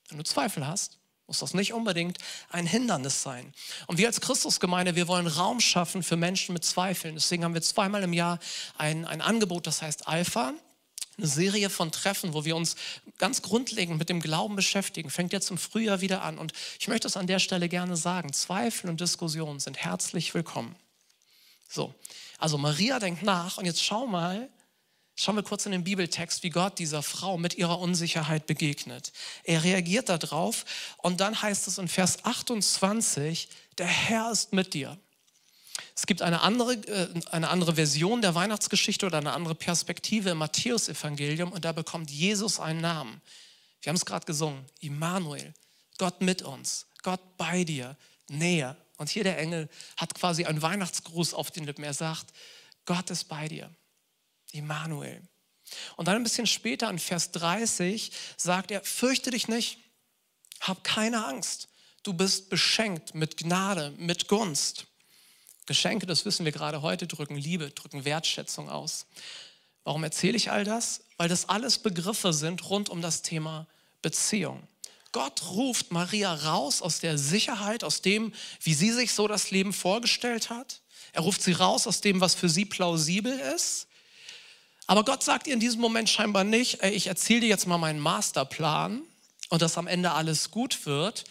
Wenn 0.07 0.17
du 0.17 0.23
Zweifel 0.23 0.65
hast, 0.65 0.98
muss 1.29 1.39
das 1.39 1.53
nicht 1.53 1.73
unbedingt 1.73 2.17
ein 2.49 2.65
Hindernis 2.65 3.21
sein. 3.21 3.53
Und 3.85 3.99
wir 3.99 4.07
als 4.07 4.19
Christusgemeinde, 4.19 4.95
wir 4.95 5.07
wollen 5.07 5.27
Raum 5.27 5.61
schaffen 5.61 6.01
für 6.01 6.17
Menschen 6.17 6.53
mit 6.53 6.65
Zweifeln. 6.65 7.13
Deswegen 7.13 7.43
haben 7.43 7.53
wir 7.53 7.61
zweimal 7.61 8.01
im 8.01 8.13
Jahr 8.13 8.39
ein, 8.79 9.05
ein 9.05 9.21
Angebot, 9.21 9.67
das 9.67 9.83
heißt 9.83 10.07
Alpha 10.07 10.53
eine 11.17 11.27
Serie 11.27 11.69
von 11.69 11.91
Treffen, 11.91 12.33
wo 12.33 12.45
wir 12.45 12.55
uns 12.55 12.75
ganz 13.17 13.41
grundlegend 13.41 13.99
mit 13.99 14.07
dem 14.07 14.21
Glauben 14.21 14.55
beschäftigen. 14.55 15.09
Fängt 15.09 15.33
jetzt 15.33 15.51
im 15.51 15.57
Frühjahr 15.57 15.99
wieder 16.01 16.23
an. 16.23 16.37
Und 16.37 16.53
ich 16.79 16.87
möchte 16.87 17.07
es 17.07 17.17
an 17.17 17.27
der 17.27 17.39
Stelle 17.39 17.67
gerne 17.67 17.97
sagen, 17.97 18.31
Zweifel 18.31 18.89
und 18.89 19.01
Diskussionen 19.01 19.59
sind 19.59 19.77
herzlich 19.77 20.33
willkommen. 20.33 20.75
So, 21.67 21.93
also 22.37 22.57
Maria 22.57 22.99
denkt 22.99 23.21
nach 23.21 23.57
und 23.57 23.65
jetzt 23.65 23.83
schau 23.83 24.07
mal, 24.07 24.49
schauen 25.19 25.35
wir 25.35 25.43
kurz 25.43 25.65
in 25.65 25.73
den 25.73 25.83
Bibeltext, 25.83 26.43
wie 26.43 26.49
Gott 26.49 26.79
dieser 26.79 27.03
Frau 27.03 27.37
mit 27.37 27.55
ihrer 27.55 27.79
Unsicherheit 27.79 28.47
begegnet. 28.47 29.11
Er 29.43 29.63
reagiert 29.63 30.07
darauf 30.07 30.65
und 30.97 31.19
dann 31.19 31.41
heißt 31.41 31.67
es 31.67 31.77
in 31.77 31.89
Vers 31.89 32.23
28, 32.23 33.49
der 33.77 33.87
Herr 33.87 34.31
ist 34.31 34.53
mit 34.53 34.73
dir. 34.73 34.97
Es 35.95 36.05
gibt 36.05 36.21
eine 36.21 36.41
andere, 36.41 36.73
äh, 36.73 37.09
eine 37.31 37.49
andere 37.49 37.75
Version 37.75 38.21
der 38.21 38.33
Weihnachtsgeschichte 38.33 39.05
oder 39.05 39.17
eine 39.17 39.33
andere 39.33 39.55
Perspektive 39.55 40.29
im 40.29 40.37
Matthäusevangelium 40.37 41.51
und 41.51 41.65
da 41.65 41.73
bekommt 41.73 42.09
Jesus 42.09 42.59
einen 42.59 42.79
Namen. 42.79 43.21
Wir 43.81 43.89
haben 43.89 43.97
es 43.97 44.05
gerade 44.05 44.25
gesungen, 44.25 44.65
Immanuel, 44.79 45.53
Gott 45.97 46.21
mit 46.21 46.41
uns, 46.41 46.85
Gott 47.03 47.21
bei 47.37 47.65
dir, 47.65 47.97
näher. 48.29 48.77
Und 48.97 49.09
hier 49.09 49.23
der 49.23 49.37
Engel 49.37 49.69
hat 49.97 50.13
quasi 50.13 50.45
einen 50.45 50.61
Weihnachtsgruß 50.61 51.33
auf 51.33 51.51
den 51.51 51.65
Lippen. 51.65 51.83
Er 51.83 51.93
sagt, 51.93 52.27
Gott 52.85 53.09
ist 53.09 53.25
bei 53.25 53.47
dir, 53.47 53.69
Immanuel. 54.51 55.21
Und 55.95 56.07
dann 56.07 56.15
ein 56.15 56.23
bisschen 56.23 56.47
später 56.47 56.89
in 56.89 56.99
Vers 56.99 57.31
30 57.31 58.11
sagt 58.37 58.71
er, 58.71 58.81
fürchte 58.81 59.31
dich 59.31 59.47
nicht, 59.47 59.79
hab 60.61 60.83
keine 60.83 61.25
Angst. 61.25 61.67
Du 62.03 62.13
bist 62.13 62.49
beschenkt 62.49 63.13
mit 63.13 63.37
Gnade, 63.37 63.93
mit 63.97 64.27
Gunst. 64.27 64.87
Geschenke, 65.65 66.07
das 66.07 66.25
wissen 66.25 66.45
wir 66.45 66.51
gerade 66.51 66.81
heute, 66.81 67.05
drücken 67.05 67.35
Liebe, 67.35 67.69
drücken 67.69 68.05
Wertschätzung 68.05 68.69
aus. 68.69 69.05
Warum 69.83 70.03
erzähle 70.03 70.37
ich 70.37 70.49
all 70.49 70.63
das? 70.63 71.01
Weil 71.17 71.29
das 71.29 71.47
alles 71.47 71.77
Begriffe 71.77 72.33
sind 72.33 72.69
rund 72.69 72.89
um 72.89 73.01
das 73.01 73.21
Thema 73.21 73.67
Beziehung. 74.01 74.67
Gott 75.11 75.43
ruft 75.49 75.91
Maria 75.91 76.33
raus 76.33 76.81
aus 76.81 76.99
der 76.99 77.17
Sicherheit, 77.17 77.83
aus 77.83 78.01
dem, 78.01 78.33
wie 78.61 78.73
sie 78.73 78.91
sich 78.91 79.11
so 79.13 79.27
das 79.27 79.51
Leben 79.51 79.73
vorgestellt 79.73 80.49
hat. 80.49 80.81
Er 81.13 81.21
ruft 81.21 81.41
sie 81.41 81.53
raus 81.53 81.87
aus 81.87 82.01
dem, 82.01 82.21
was 82.21 82.35
für 82.35 82.49
sie 82.49 82.65
plausibel 82.65 83.37
ist. 83.55 83.87
Aber 84.89 85.05
Gott 85.05 85.21
sagt 85.21 85.45
ihr 85.45 85.53
in 85.53 85.59
diesem 85.59 85.81
Moment 85.81 86.09
scheinbar 86.09 86.43
nicht, 86.43 86.81
ey, 86.81 86.89
ich 86.89 87.05
erzähle 87.05 87.41
dir 87.41 87.49
jetzt 87.49 87.67
mal 87.67 87.77
meinen 87.77 87.99
Masterplan 87.99 89.03
und 89.49 89.61
dass 89.61 89.77
am 89.77 89.85
Ende 89.85 90.13
alles 90.13 90.49
gut 90.49 90.87
wird. 90.87 91.25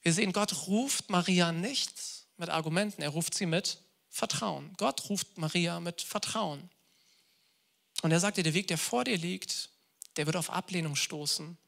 Wir 0.00 0.14
sehen, 0.14 0.32
Gott 0.32 0.68
ruft 0.68 1.10
Maria 1.10 1.52
nicht 1.52 1.92
mit 2.38 2.48
Argumenten, 2.48 3.02
er 3.02 3.10
ruft 3.10 3.34
sie 3.34 3.44
mit 3.44 3.76
Vertrauen. 4.08 4.72
Gott 4.78 5.10
ruft 5.10 5.36
Maria 5.36 5.80
mit 5.80 6.00
Vertrauen. 6.00 6.70
Und 8.00 8.10
er 8.10 8.20
sagt 8.20 8.38
ihr, 8.38 8.42
der 8.42 8.54
Weg, 8.54 8.68
der 8.68 8.78
vor 8.78 9.04
dir 9.04 9.18
liegt, 9.18 9.68
der 10.16 10.24
wird 10.24 10.36
auf 10.36 10.48
Ablehnung 10.48 10.96
stoßen. 10.96 11.58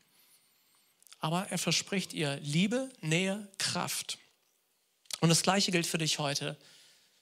Aber 1.18 1.48
er 1.50 1.58
verspricht 1.58 2.14
ihr 2.14 2.36
Liebe, 2.36 2.88
Nähe, 3.02 3.46
Kraft. 3.58 4.16
Und 5.20 5.28
das 5.28 5.42
Gleiche 5.42 5.70
gilt 5.70 5.86
für 5.86 5.98
dich 5.98 6.18
heute. 6.18 6.56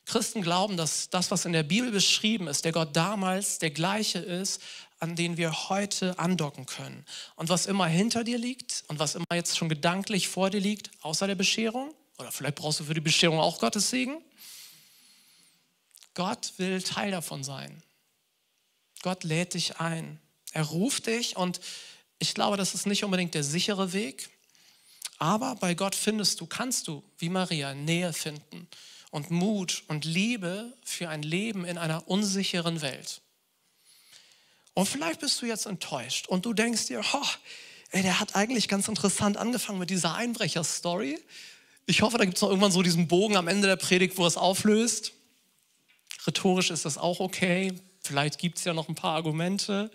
Christen 0.07 0.43
glauben, 0.43 0.77
dass 0.77 1.09
das, 1.09 1.31
was 1.31 1.45
in 1.45 1.53
der 1.53 1.63
Bibel 1.63 1.91
beschrieben 1.91 2.47
ist, 2.47 2.65
der 2.65 2.73
Gott 2.73 2.95
damals 2.95 3.59
der 3.59 3.71
gleiche 3.71 4.19
ist, 4.19 4.61
an 5.01 5.17
den 5.17 5.37
wir 5.37 5.69
heute 5.69 6.19
andocken 6.19 6.67
können. 6.67 7.05
Und 7.37 7.49
was 7.49 7.67
immer 7.67 7.87
hinter 7.87 8.23
dir 8.23 8.39
liegt 8.39 8.85
und 8.89 8.99
was 8.99 9.15
immer 9.15 9.27
jetzt 9.35 9.57
schon 9.57 9.69
gedanklich 9.69 10.29
vor 10.29 10.51
dir 10.51 10.61
liegt, 10.61 10.91
außer 11.03 11.27
der 11.27 11.35
Bescherung, 11.35 11.93
oder 12.19 12.31
vielleicht 12.31 12.57
brauchst 12.57 12.81
du 12.81 12.85
für 12.85 12.95
die 12.95 13.01
Bescherung 13.01 13.39
auch 13.41 13.59
Gottes 13.59 13.91
Segen, 13.91 14.23
Gott 16.15 16.53
will 16.59 16.83
Teil 16.83 17.11
davon 17.11 17.43
sein. 17.43 17.83
Gott 19.03 19.25
lädt 19.25 19.55
dich 19.55 19.81
ein. 19.81 20.21
Er 20.53 20.63
ruft 20.63 21.07
dich 21.07 21.37
und 21.37 21.61
ich 22.19 22.35
glaube, 22.35 22.57
das 22.57 22.75
ist 22.75 22.87
nicht 22.87 23.05
unbedingt 23.05 23.35
der 23.35 23.43
sichere 23.43 23.93
Weg, 23.93 24.31
aber 25.19 25.57
bei 25.57 25.75
Gott 25.75 25.95
findest 25.95 26.41
du, 26.41 26.47
kannst 26.47 26.89
du, 26.89 27.03
wie 27.19 27.29
Maria, 27.29 27.75
Nähe 27.75 28.13
finden 28.13 28.69
und 29.15 29.31
Mut 29.31 29.85
und 29.87 30.05
Liebe 30.05 30.77
für 30.83 31.09
ein 31.09 31.23
Leben 31.23 31.65
in 31.65 31.79
einer 31.79 32.09
unsicheren 32.09 32.83
Welt. 32.83 33.21
Und 34.75 34.89
vielleicht 34.89 35.21
bist 35.21 35.41
du 35.41 35.47
jetzt 35.47 35.67
enttäuscht 35.67 36.27
und 36.27 36.45
du 36.45 36.53
denkst 36.53 36.87
dir, 36.87 37.01
oh, 37.13 37.27
ey, 37.93 38.03
der 38.03 38.19
hat 38.19 38.35
eigentlich 38.35 38.67
ganz 38.67 38.89
interessant 38.89 39.37
angefangen 39.37 39.79
mit 39.79 39.91
dieser 39.91 40.17
Einbrecher-Story. 40.17 41.17
Ich 41.87 42.03
hoffe, 42.03 42.19
da 42.19 42.25
gibt 42.25 42.39
es 42.39 42.43
noch 42.43 42.49
irgendwann 42.49 42.73
so 42.73 42.83
diesen 42.83 43.07
Bogen 43.07 43.37
am 43.37 43.47
Ende 43.47 43.69
der 43.69 43.77
Predigt, 43.77 44.19
wo 44.19 44.27
es 44.27 44.37
auflöst. 44.37 45.13
Rhetorisch 46.27 46.71
ist 46.71 46.85
das 46.85 46.99
auch 46.99 47.21
okay. 47.21 47.73
Vielleicht 48.01 48.39
gibt 48.39 48.59
es 48.59 48.65
ja 48.65 48.75
noch 48.75 48.89
ein 48.89 48.97
paar 48.97 49.15
Argumente. 49.15 49.93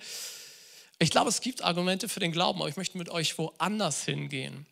Ich 0.98 1.12
glaube, 1.12 1.28
es 1.28 1.42
gibt 1.42 1.62
Argumente 1.62 2.08
für 2.08 2.22
den 2.22 2.32
Glauben, 2.32 2.62
aber 2.62 2.70
ich 2.70 2.78
möchte 2.78 2.98
mit 2.98 3.10
euch 3.10 3.38
woanders 3.38 4.06
hingehen. 4.06 4.66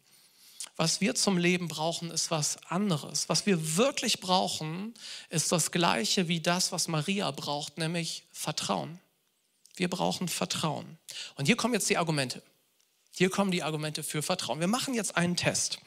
Was 0.78 1.02
wir 1.02 1.16
zum 1.16 1.40
Leben 1.40 1.68
brauchen, 1.68 2.12
ist 2.12 2.30
was 2.30 2.58
anderes. 2.70 3.28
Was 3.30 3.48
wir 3.48 3.78
wirklich 3.78 4.20
brauchen, 4.20 4.94
ist 5.30 5.52
das 5.52 5.72
Gleiche 5.72 6.28
wie 6.28 6.40
das, 6.40 6.72
was 6.72 6.88
Maria 6.88 7.32
braucht, 7.32 7.80
nämlich 7.80 8.24
Vertrauen. 8.32 9.00
Wir 9.76 9.90
brauchen 9.90 10.28
Vertrauen. 10.28 10.98
Und 11.36 11.48
hier 11.48 11.58
kommen 11.58 11.74
jetzt 11.74 11.90
die 11.90 11.98
Argumente. 11.98 12.44
Hier 13.12 13.32
kommen 13.32 13.50
die 13.50 13.64
Argumente 13.64 14.04
für 14.04 14.22
Vertrauen. 14.22 14.60
Wir 14.60 14.68
machen 14.68 14.94
jetzt 14.94 15.18
einen 15.18 15.36
Test. 15.36 15.80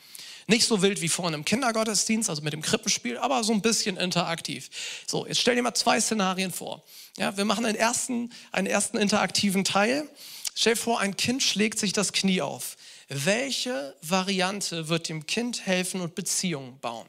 Nicht 0.48 0.66
so 0.66 0.82
wild 0.82 1.00
wie 1.00 1.08
vorhin 1.08 1.34
im 1.34 1.44
Kindergottesdienst, 1.44 2.28
also 2.28 2.42
mit 2.42 2.52
dem 2.52 2.62
Krippenspiel, 2.62 3.18
aber 3.18 3.44
so 3.44 3.52
ein 3.52 3.62
bisschen 3.62 3.96
interaktiv. 3.96 4.68
So, 5.06 5.24
jetzt 5.24 5.40
stell 5.40 5.54
dir 5.54 5.62
mal 5.62 5.74
zwei 5.74 6.00
Szenarien 6.00 6.50
vor. 6.50 6.82
Ja, 7.16 7.36
wir 7.36 7.44
machen 7.44 7.64
einen 7.64 7.76
ersten, 7.76 8.32
einen 8.50 8.66
ersten 8.66 8.96
interaktiven 8.96 9.62
Teil. 9.62 10.08
Stell 10.56 10.74
dir 10.74 10.80
vor, 10.80 10.98
ein 10.98 11.16
Kind 11.16 11.44
schlägt 11.44 11.78
sich 11.78 11.92
das 11.92 12.12
Knie 12.12 12.42
auf. 12.42 12.76
Welche 13.12 13.96
Variante 14.02 14.88
wird 14.88 15.08
dem 15.08 15.26
Kind 15.26 15.66
helfen 15.66 16.00
und 16.00 16.14
Beziehungen 16.14 16.78
bauen? 16.78 17.08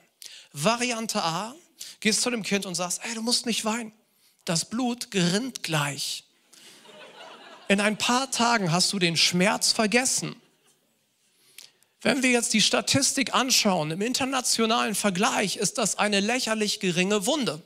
Variante 0.51 1.21
A, 1.21 1.53
gehst 1.99 2.23
zu 2.23 2.31
dem 2.31 2.41
Kind 2.41 2.65
und 2.65 2.73
sagst, 2.73 3.01
ey, 3.03 3.13
du 3.13 3.21
musst 3.21 3.45
nicht 3.45 3.65
weinen. 3.65 3.93
Das 4.43 4.65
Blut 4.65 5.11
gerinnt 5.11 5.61
gleich. 5.61 6.23
In 7.67 7.79
ein 7.79 7.99
paar 7.99 8.31
Tagen 8.31 8.71
hast 8.71 8.91
du 8.91 8.97
den 8.97 9.15
Schmerz 9.15 9.71
vergessen. 9.71 10.35
Wenn 12.01 12.23
wir 12.23 12.31
jetzt 12.31 12.53
die 12.53 12.61
Statistik 12.61 13.35
anschauen, 13.35 13.91
im 13.91 14.01
internationalen 14.01 14.95
Vergleich 14.95 15.57
ist 15.57 15.77
das 15.77 15.99
eine 15.99 16.19
lächerlich 16.19 16.79
geringe 16.79 17.27
Wunde. 17.27 17.61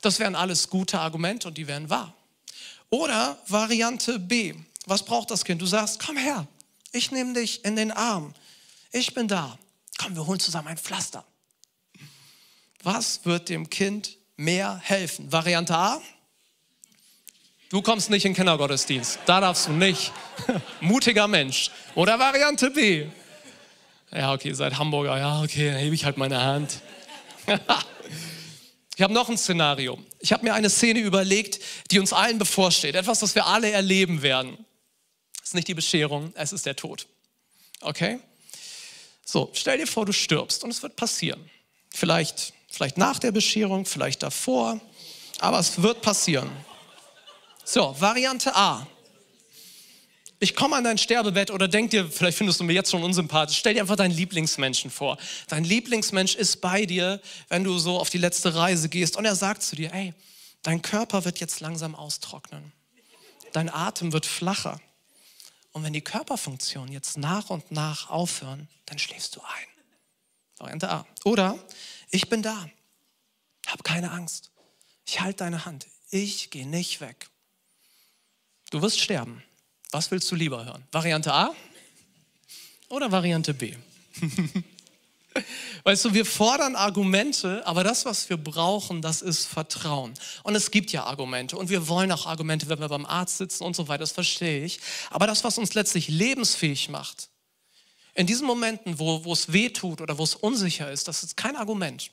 Das 0.00 0.18
wären 0.18 0.34
alles 0.34 0.70
gute 0.70 0.98
Argumente 0.98 1.46
und 1.46 1.56
die 1.56 1.68
wären 1.68 1.88
wahr. 1.88 2.16
Oder 2.90 3.40
Variante 3.46 4.18
B. 4.18 4.54
Was 4.86 5.04
braucht 5.04 5.30
das 5.30 5.44
Kind? 5.44 5.62
Du 5.62 5.66
sagst, 5.66 6.00
komm 6.04 6.16
her, 6.16 6.48
ich 6.96 7.10
nehme 7.10 7.34
dich 7.34 7.64
in 7.64 7.76
den 7.76 7.92
Arm. 7.92 8.34
Ich 8.90 9.14
bin 9.14 9.28
da. 9.28 9.58
Komm, 9.98 10.16
wir 10.16 10.26
holen 10.26 10.40
zusammen 10.40 10.68
ein 10.68 10.78
Pflaster. 10.78 11.24
Was 12.82 13.24
wird 13.24 13.48
dem 13.48 13.68
Kind 13.70 14.16
mehr 14.36 14.80
helfen? 14.82 15.30
Variante 15.30 15.76
A. 15.76 16.00
Du 17.68 17.82
kommst 17.82 18.10
nicht 18.10 18.24
in 18.24 18.32
den 18.32 18.36
Kindergottesdienst. 18.36 19.18
Da 19.26 19.40
darfst 19.40 19.66
du 19.66 19.72
nicht. 19.72 20.12
Mutiger 20.80 21.26
Mensch. 21.26 21.70
Oder 21.94 22.18
Variante 22.18 22.70
B. 22.70 23.06
Ja, 24.12 24.32
okay, 24.32 24.52
seid 24.52 24.78
Hamburger. 24.78 25.18
Ja, 25.18 25.42
okay, 25.42 25.72
dann 25.72 25.78
hebe 25.78 25.94
ich 25.94 26.04
halt 26.04 26.16
meine 26.16 26.40
Hand. 26.40 26.80
ich 28.96 29.02
habe 29.02 29.12
noch 29.12 29.28
ein 29.28 29.36
Szenario. 29.36 29.98
Ich 30.20 30.32
habe 30.32 30.44
mir 30.44 30.54
eine 30.54 30.70
Szene 30.70 31.00
überlegt, 31.00 31.58
die 31.90 31.98
uns 31.98 32.12
allen 32.12 32.38
bevorsteht. 32.38 32.94
Etwas, 32.94 33.20
was 33.20 33.34
wir 33.34 33.46
alle 33.46 33.70
erleben 33.70 34.22
werden. 34.22 34.64
Es 35.46 35.50
ist 35.50 35.54
nicht 35.54 35.68
die 35.68 35.74
Bescherung, 35.74 36.32
es 36.34 36.52
ist 36.52 36.66
der 36.66 36.74
Tod. 36.74 37.06
Okay? 37.80 38.18
So, 39.24 39.48
stell 39.52 39.78
dir 39.78 39.86
vor, 39.86 40.04
du 40.04 40.10
stirbst 40.10 40.64
und 40.64 40.70
es 40.70 40.82
wird 40.82 40.96
passieren. 40.96 41.48
Vielleicht, 41.88 42.52
vielleicht 42.68 42.98
nach 42.98 43.20
der 43.20 43.30
Bescherung, 43.30 43.86
vielleicht 43.86 44.24
davor, 44.24 44.80
aber 45.38 45.60
es 45.60 45.80
wird 45.80 46.02
passieren. 46.02 46.50
So, 47.64 47.94
Variante 48.00 48.56
A. 48.56 48.88
Ich 50.40 50.56
komme 50.56 50.74
an 50.74 50.82
dein 50.82 50.98
Sterbebett 50.98 51.52
oder 51.52 51.68
denk 51.68 51.92
dir, 51.92 52.10
vielleicht 52.10 52.38
findest 52.38 52.58
du 52.58 52.64
mir 52.64 52.72
jetzt 52.72 52.90
schon 52.90 53.04
unsympathisch, 53.04 53.58
stell 53.58 53.74
dir 53.74 53.82
einfach 53.82 53.94
deinen 53.94 54.16
Lieblingsmenschen 54.16 54.90
vor. 54.90 55.16
Dein 55.46 55.62
Lieblingsmensch 55.62 56.34
ist 56.34 56.60
bei 56.60 56.86
dir, 56.86 57.22
wenn 57.48 57.62
du 57.62 57.78
so 57.78 58.00
auf 58.00 58.10
die 58.10 58.18
letzte 58.18 58.56
Reise 58.56 58.88
gehst 58.88 59.16
und 59.16 59.24
er 59.24 59.36
sagt 59.36 59.62
zu 59.62 59.76
dir, 59.76 59.94
ey, 59.94 60.12
dein 60.64 60.82
Körper 60.82 61.24
wird 61.24 61.38
jetzt 61.38 61.60
langsam 61.60 61.94
austrocknen. 61.94 62.72
Dein 63.52 63.72
Atem 63.72 64.12
wird 64.12 64.26
flacher. 64.26 64.80
Und 65.76 65.84
wenn 65.84 65.92
die 65.92 66.00
Körperfunktionen 66.00 66.90
jetzt 66.90 67.18
nach 67.18 67.50
und 67.50 67.70
nach 67.70 68.08
aufhören, 68.08 68.66
dann 68.86 68.98
schläfst 68.98 69.36
du 69.36 69.42
ein. 69.42 69.66
Variante 70.56 70.88
A. 70.88 71.06
Oder 71.24 71.58
ich 72.10 72.30
bin 72.30 72.40
da. 72.40 72.70
Hab 73.66 73.84
keine 73.84 74.10
Angst. 74.10 74.52
Ich 75.04 75.20
halte 75.20 75.44
deine 75.44 75.66
Hand. 75.66 75.86
Ich 76.08 76.48
gehe 76.48 76.66
nicht 76.66 77.02
weg. 77.02 77.28
Du 78.70 78.80
wirst 78.80 78.98
sterben. 78.98 79.42
Was 79.90 80.10
willst 80.10 80.30
du 80.30 80.34
lieber 80.34 80.64
hören? 80.64 80.82
Variante 80.92 81.30
A 81.34 81.54
oder 82.88 83.12
Variante 83.12 83.52
B? 83.52 83.76
Weißt 85.84 86.04
du, 86.04 86.14
wir 86.14 86.26
fordern 86.26 86.76
Argumente, 86.76 87.66
aber 87.66 87.84
das, 87.84 88.04
was 88.04 88.28
wir 88.28 88.36
brauchen, 88.36 89.02
das 89.02 89.22
ist 89.22 89.46
Vertrauen. 89.46 90.14
Und 90.42 90.54
es 90.54 90.70
gibt 90.70 90.92
ja 90.92 91.04
Argumente 91.04 91.56
und 91.56 91.68
wir 91.68 91.88
wollen 91.88 92.10
auch 92.12 92.26
Argumente, 92.26 92.68
wenn 92.68 92.80
wir 92.80 92.88
beim 92.88 93.06
Arzt 93.06 93.38
sitzen 93.38 93.64
und 93.64 93.76
so 93.76 93.88
weiter, 93.88 94.00
das 94.00 94.12
verstehe 94.12 94.64
ich. 94.64 94.80
Aber 95.10 95.26
das, 95.26 95.44
was 95.44 95.58
uns 95.58 95.74
letztlich 95.74 96.08
lebensfähig 96.08 96.88
macht, 96.88 97.28
in 98.14 98.26
diesen 98.26 98.46
Momenten, 98.46 98.98
wo, 98.98 99.24
wo 99.24 99.32
es 99.32 99.52
weh 99.52 99.68
tut 99.68 100.00
oder 100.00 100.18
wo 100.18 100.24
es 100.24 100.34
unsicher 100.34 100.90
ist, 100.90 101.06
das 101.06 101.22
ist 101.22 101.36
kein 101.36 101.56
Argument. 101.56 102.10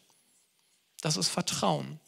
Das 1.01 1.17
ist 1.17 1.29
Vertrauen. 1.29 1.99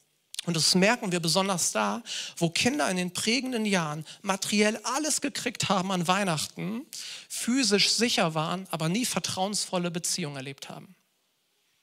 Und 0.46 0.56
das 0.56 0.76
merken 0.76 1.12
wir 1.12 1.20
besonders 1.20 1.72
da, 1.72 2.04
wo 2.38 2.50
Kinder 2.50 2.90
in 2.90 2.98
den 2.98 3.12
prägenden 3.12 3.66
Jahren 3.66 4.06
materiell 4.22 4.78
alles 4.84 5.22
gekriegt 5.22 5.70
haben 5.70 5.92
an 5.92 6.08
Weihnachten, 6.08 6.86
physisch 7.28 7.90
sicher 7.90 8.36
waren, 8.36 8.68
aber 8.70 8.88
nie 8.88 9.06
vertrauensvolle 9.06 9.90
Beziehungen 9.92 10.38
erlebt 10.38 10.70
haben. 10.70 10.95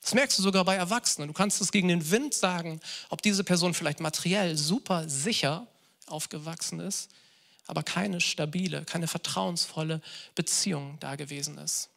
Das 0.02 0.14
merkst 0.14 0.37
du 0.38 0.42
sogar 0.42 0.64
bei 0.64 0.75
Erwachsenen. 0.75 1.28
Du 1.28 1.32
kannst 1.32 1.61
es 1.61 1.71
gegen 1.71 1.88
den 1.88 2.11
Wind 2.11 2.35
sagen, 2.35 2.80
ob 3.09 3.23
diese 3.23 3.44
Person 3.44 3.73
vielleicht 3.73 4.00
materiell 4.00 4.59
super 4.59 5.09
sicher 5.09 5.66
aufgewachsen 6.06 6.80
ist, 6.80 7.09
aber 7.66 7.85
keine 7.85 8.21
stabile, 8.21 8.85
keine 8.85 9.06
vertrauensvolle 9.06 10.02
Beziehung 10.35 10.99
da 10.99 11.14
gewesen 11.14 11.56
ist. 11.56 11.88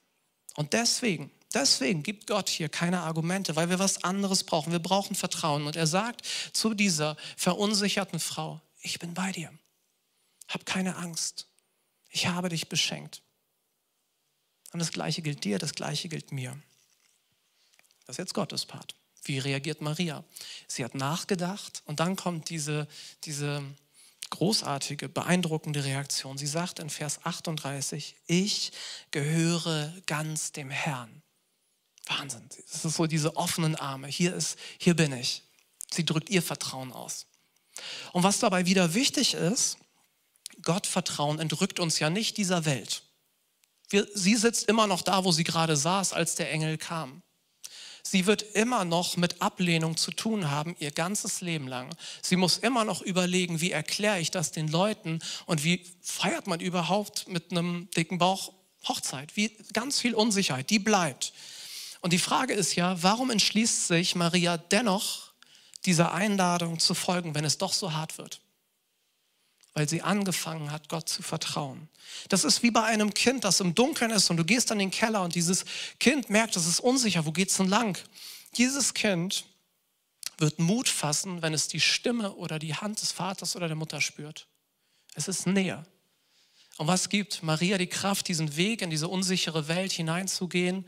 Und 0.56 0.74
deswegen, 0.74 1.32
deswegen 1.54 2.04
gibt 2.04 2.28
Gott 2.28 2.48
hier 2.48 2.70
keine 2.70 3.02
Argumente, 3.02 3.56
weil 3.56 3.70
wir 3.70 3.80
was 3.80 4.04
anderes 4.04 4.44
brauchen. 4.44 4.72
Wir 4.72 4.80
brauchen 4.80 5.16
Vertrauen. 5.16 5.66
Und 5.66 5.76
er 5.76 5.88
sagt 5.88 6.22
zu 6.54 6.76
dieser 6.76 7.18
verunsicherten 7.36 8.20
Frau, 8.20 8.62
ich 8.82 9.00
bin 9.00 9.16
bei 9.16 9.32
dir. 9.32 9.52
Hab 10.48 10.66
keine 10.68 10.96
Angst. 10.98 11.48
Ich 12.10 12.28
habe 12.28 12.50
dich 12.50 12.70
beschenkt. 12.70 13.24
Und 14.72 14.80
das 14.80 14.92
Gleiche 14.92 15.24
gilt 15.24 15.44
dir, 15.44 15.58
das 15.58 15.74
Gleiche 15.74 16.08
gilt 16.08 16.32
mir. 16.32 16.56
Das 18.06 18.16
ist 18.16 18.18
jetzt 18.20 18.34
Gottes 18.34 18.66
Part. 18.66 18.96
Wie 19.24 19.40
reagiert 19.40 19.82
Maria? 19.82 20.24
Sie 20.68 20.84
hat 20.84 20.96
nachgedacht 20.96 21.82
und 21.86 22.00
dann 22.00 22.16
kommt 22.16 22.50
diese, 22.50 22.88
diese 23.24 23.64
großartige, 24.30 25.10
beeindruckende 25.10 25.84
Reaktion. 25.84 26.38
Sie 26.38 26.48
sagt 26.48 26.80
in 26.80 26.90
Vers 26.90 27.20
38, 27.24 28.16
ich 28.28 28.72
gehöre 29.12 29.94
ganz 30.06 30.52
dem 30.52 30.70
Herrn. 30.70 31.22
Wahnsinn. 32.08 32.48
Das 32.72 32.86
ist 32.86 32.96
so 32.96 33.08
diese 33.08 33.36
offenen 33.36 33.76
Arme. 33.76 34.08
Hier, 34.08 34.36
ist, 34.36 34.60
hier 34.78 34.96
bin 34.96 35.12
ich. 35.14 35.42
Sie 35.92 36.06
drückt 36.06 36.30
ihr 36.30 36.44
Vertrauen 36.44 36.92
aus. 36.92 37.26
Und 38.14 38.24
was 38.24 38.40
dabei 38.40 38.66
wieder 38.66 38.94
wichtig 38.94 39.34
ist, 39.34 39.78
Gottvertrauen 40.62 41.40
entrückt 41.40 41.80
uns 41.80 42.00
ja 42.00 42.10
nicht 42.10 42.38
dieser 42.38 42.66
Welt. 42.66 43.04
Wir, 43.90 44.08
sie 44.14 44.36
sitzt 44.36 44.68
immer 44.68 44.88
noch 44.88 45.02
da, 45.02 45.24
wo 45.24 45.32
sie 45.32 45.44
gerade 45.44 45.76
saß, 45.76 46.14
als 46.14 46.36
der 46.36 46.52
Engel 46.52 46.78
kam. 46.78 47.22
Sie 48.08 48.28
wird 48.28 48.44
immer 48.44 48.86
noch 48.86 49.18
mit 49.18 49.42
Ablehnung 49.42 49.98
zu 49.98 50.12
tun 50.12 50.52
haben, 50.52 50.76
ihr 50.80 50.92
ganzes 50.92 51.42
Leben 51.42 51.68
lang. 51.68 51.90
Sie 52.22 52.36
muss 52.36 52.60
immer 52.60 52.86
noch 52.86 53.02
überlegen, 53.02 53.62
wie 53.62 53.72
erkläre 53.72 54.20
ich 54.20 54.30
das 54.30 54.52
den 54.52 54.68
Leuten 54.68 55.20
und 55.48 55.64
wie 55.64 55.84
feiert 56.02 56.46
man 56.46 56.60
überhaupt 56.60 57.28
mit 57.28 57.52
einem 57.52 57.90
dicken 57.98 58.20
Bauch 58.20 58.54
Hochzeit. 58.88 59.36
Wie, 59.36 59.50
ganz 59.74 60.00
viel 60.00 60.14
Unsicherheit, 60.14 60.70
die 60.70 60.78
bleibt. 60.78 61.34
Und 62.02 62.14
die 62.14 62.20
Frage 62.20 62.54
ist 62.54 62.76
ja, 62.76 63.02
warum 63.02 63.32
entschließt 63.32 63.88
sich 63.88 64.14
Maria 64.14 64.58
dennoch, 64.58 65.34
dieser 65.86 66.14
Einladung 66.14 66.78
zu 66.78 66.94
folgen, 66.94 67.34
wenn 67.34 67.46
es 67.46 67.58
doch 67.58 67.74
so 67.74 67.94
hart 67.94 68.20
wird? 68.20 68.40
Weil 69.75 69.88
sie 69.88 70.01
angefangen 70.01 70.72
hat, 70.72 70.89
Gott 70.89 71.08
zu 71.08 71.22
vertrauen. 71.22 71.89
Das 72.29 72.44
ist 72.44 72.63
wie 72.63 72.72
bei 72.72 72.84
einem 72.84 73.13
Kind, 73.13 73.44
das 73.44 73.60
im 73.60 73.75
Dunkeln 73.75 74.10
ist 74.10 74.32
und 74.32 74.38
du 74.38 74.46
gehst 74.46 74.72
an 74.72 74.79
den 74.79 74.89
Keller 74.89 75.22
und 75.22 75.36
dieses 75.36 75.65
Kind 76.00 76.32
merkt, 76.32 76.55
es 76.55 76.65
ist 76.65 76.79
unsicher, 76.79 77.25
wo 77.27 77.32
geht's 77.32 77.58
denn 77.58 77.67
lang? 77.67 78.01
Dieses 78.58 78.94
Kind 78.94 79.46
wird 80.38 80.60
Mut 80.60 80.89
fassen, 80.89 81.41
wenn 81.41 81.53
es 81.53 81.67
die 81.67 81.79
Stimme 81.79 82.34
oder 82.34 82.58
die 82.58 82.74
Hand 82.74 83.01
des 83.01 83.12
Vaters 83.12 83.55
oder 83.55 83.67
der 83.67 83.75
Mutter 83.75 84.01
spürt. 84.01 84.48
Es 85.13 85.27
ist 85.27 85.46
näher. 85.46 85.86
Und 86.77 86.88
was 86.88 87.10
gibt 87.10 87.41
Maria 87.44 87.77
die 87.77 87.88
Kraft, 87.88 88.27
diesen 88.27 88.58
Weg 88.58 88.82
in 88.82 88.89
diese 88.89 89.08
unsichere 89.08 89.67
Welt 89.67 89.94
hineinzugehen? 89.94 90.86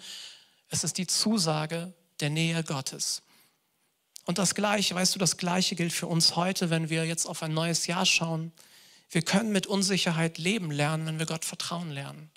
Es 0.70 0.84
ist 0.84 0.98
die 0.98 1.08
Zusage 1.08 1.94
der 2.20 2.30
Nähe 2.30 2.64
Gottes. 2.64 3.22
Und 4.26 4.38
das 4.38 4.56
Gleiche, 4.56 4.96
weißt 4.96 5.16
du, 5.16 5.20
das 5.20 5.38
Gleiche 5.38 5.76
gilt 5.76 5.94
für 5.94 6.08
uns 6.08 6.36
heute, 6.36 6.70
wenn 6.70 6.90
wir 6.90 7.06
jetzt 7.06 7.26
auf 7.26 7.42
ein 7.44 7.54
neues 7.54 7.88
Jahr 7.88 8.06
schauen. 8.06 8.52
Wir 9.10 9.22
können 9.22 9.52
mit 9.52 9.68
Unsicherheit 9.68 10.38
leben 10.38 10.72
lernen, 10.72 11.06
wenn 11.06 11.20
wir 11.20 11.26
Gott 11.26 11.46
vertrauen 11.46 11.92
lernen. 11.92 12.30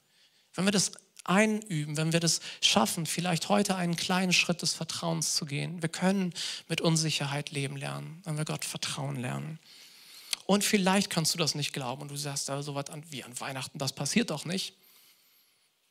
Wenn 0.54 0.64
wir 0.64 0.72
das 0.72 0.92
einüben, 1.24 1.96
wenn 1.96 2.12
wir 2.12 2.20
das 2.20 2.40
schaffen, 2.60 3.06
vielleicht 3.06 3.48
heute 3.48 3.76
einen 3.76 3.96
kleinen 3.96 4.32
Schritt 4.32 4.62
des 4.62 4.72
Vertrauens 4.74 5.34
zu 5.34 5.46
gehen. 5.46 5.82
Wir 5.82 5.88
können 5.88 6.32
mit 6.68 6.80
Unsicherheit 6.80 7.50
leben 7.50 7.76
lernen, 7.76 8.22
wenn 8.24 8.38
wir 8.38 8.44
Gott 8.44 8.64
vertrauen 8.64 9.16
lernen. 9.16 9.58
Und 10.46 10.64
vielleicht 10.64 11.10
kannst 11.10 11.34
du 11.34 11.38
das 11.38 11.54
nicht 11.54 11.72
glauben 11.72 12.02
und 12.02 12.10
du 12.10 12.16
sagst 12.16 12.48
da 12.48 12.62
so 12.62 12.74
was 12.74 12.90
an, 12.90 13.04
wie 13.10 13.22
an 13.22 13.38
Weihnachten, 13.38 13.78
das 13.78 13.92
passiert 13.92 14.30
doch 14.30 14.44
nicht. 14.44 14.74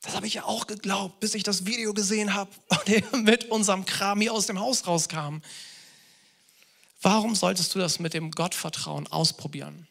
Das 0.02 0.16
habe 0.16 0.28
ich 0.28 0.36
ja 0.36 0.46
auch 0.46 0.68
geglaubt, 0.68 1.20
bis 1.20 1.36
ich 1.36 1.44
das 1.44 1.66
Video 1.66 1.94
gesehen 1.94 2.34
habe 2.34 2.52
und 2.70 2.90
er 2.90 3.18
mit 3.18 3.46
unserem 3.46 3.86
Kram 3.86 4.22
hier 4.22 4.34
aus 4.34 4.48
dem 4.48 4.60
Haus 4.60 4.88
rauskam. 4.88 5.40
Warum 7.02 7.36
solltest 7.36 7.74
du 7.76 7.80
das 7.80 8.00
mit 8.00 8.14
dem 8.14 8.32
Gottvertrauen 8.32 9.08
ausprobieren? 9.08 9.88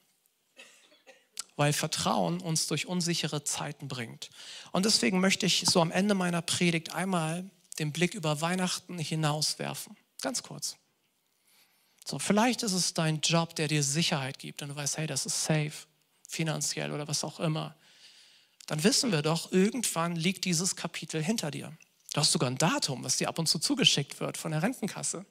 Weil 1.59 1.75
Vertrauen 1.75 2.41
uns 2.41 2.69
durch 2.69 2.87
unsichere 2.87 3.45
Zeiten 3.45 3.87
bringt. 3.87 4.31
Und 4.73 4.87
deswegen 4.87 5.21
möchte 5.21 5.45
ich 5.45 5.65
so 5.67 5.83
am 5.83 5.91
Ende 5.91 6.15
meiner 6.15 6.41
Predigt 6.41 6.95
einmal 6.95 7.45
den 7.79 7.93
Blick 7.93 8.15
über 8.15 8.41
Weihnachten 8.41 8.99
hinauswerfen. 8.99 9.95
Ganz 10.23 10.43
kurz. 10.43 10.77
So, 12.07 12.19
vielleicht 12.19 12.63
ist 12.63 12.73
es 12.73 12.95
dein 12.95 13.21
Job, 13.21 13.55
der 13.57 13.69
dir 13.69 13.83
Sicherheit 13.83 14.39
gibt 14.39 14.63
und 14.63 14.71
du 14.71 14.77
weißt, 14.77 14.97
hey, 14.97 15.07
das 15.07 15.27
ist 15.27 15.45
safe, 15.45 15.73
finanziell 16.27 16.93
oder 16.93 17.07
was 17.07 17.23
auch 17.23 17.39
immer 17.39 17.77
dann 18.69 18.85
wissen 18.85 19.11
wir 19.13 19.23
doch, 19.23 19.51
irgendwann 19.51 20.15
liegt 20.15 20.45
dieses 20.45 20.77
Kapitel 20.77 21.23
hinter 21.23 21.51
dir. 21.51 21.73
Du 22.13 22.21
hast 22.21 22.33
sogar 22.33 22.51
ein 22.51 22.59
Datum, 22.59 23.03
was 23.03 23.17
dir 23.17 23.29
ab 23.29 23.39
und 23.39 23.49
zu 23.49 23.59
zugeschickt 23.59 24.21
wird 24.21 24.37
von 24.37 24.53
der 24.53 24.63
Rentenkasse. 24.63 25.25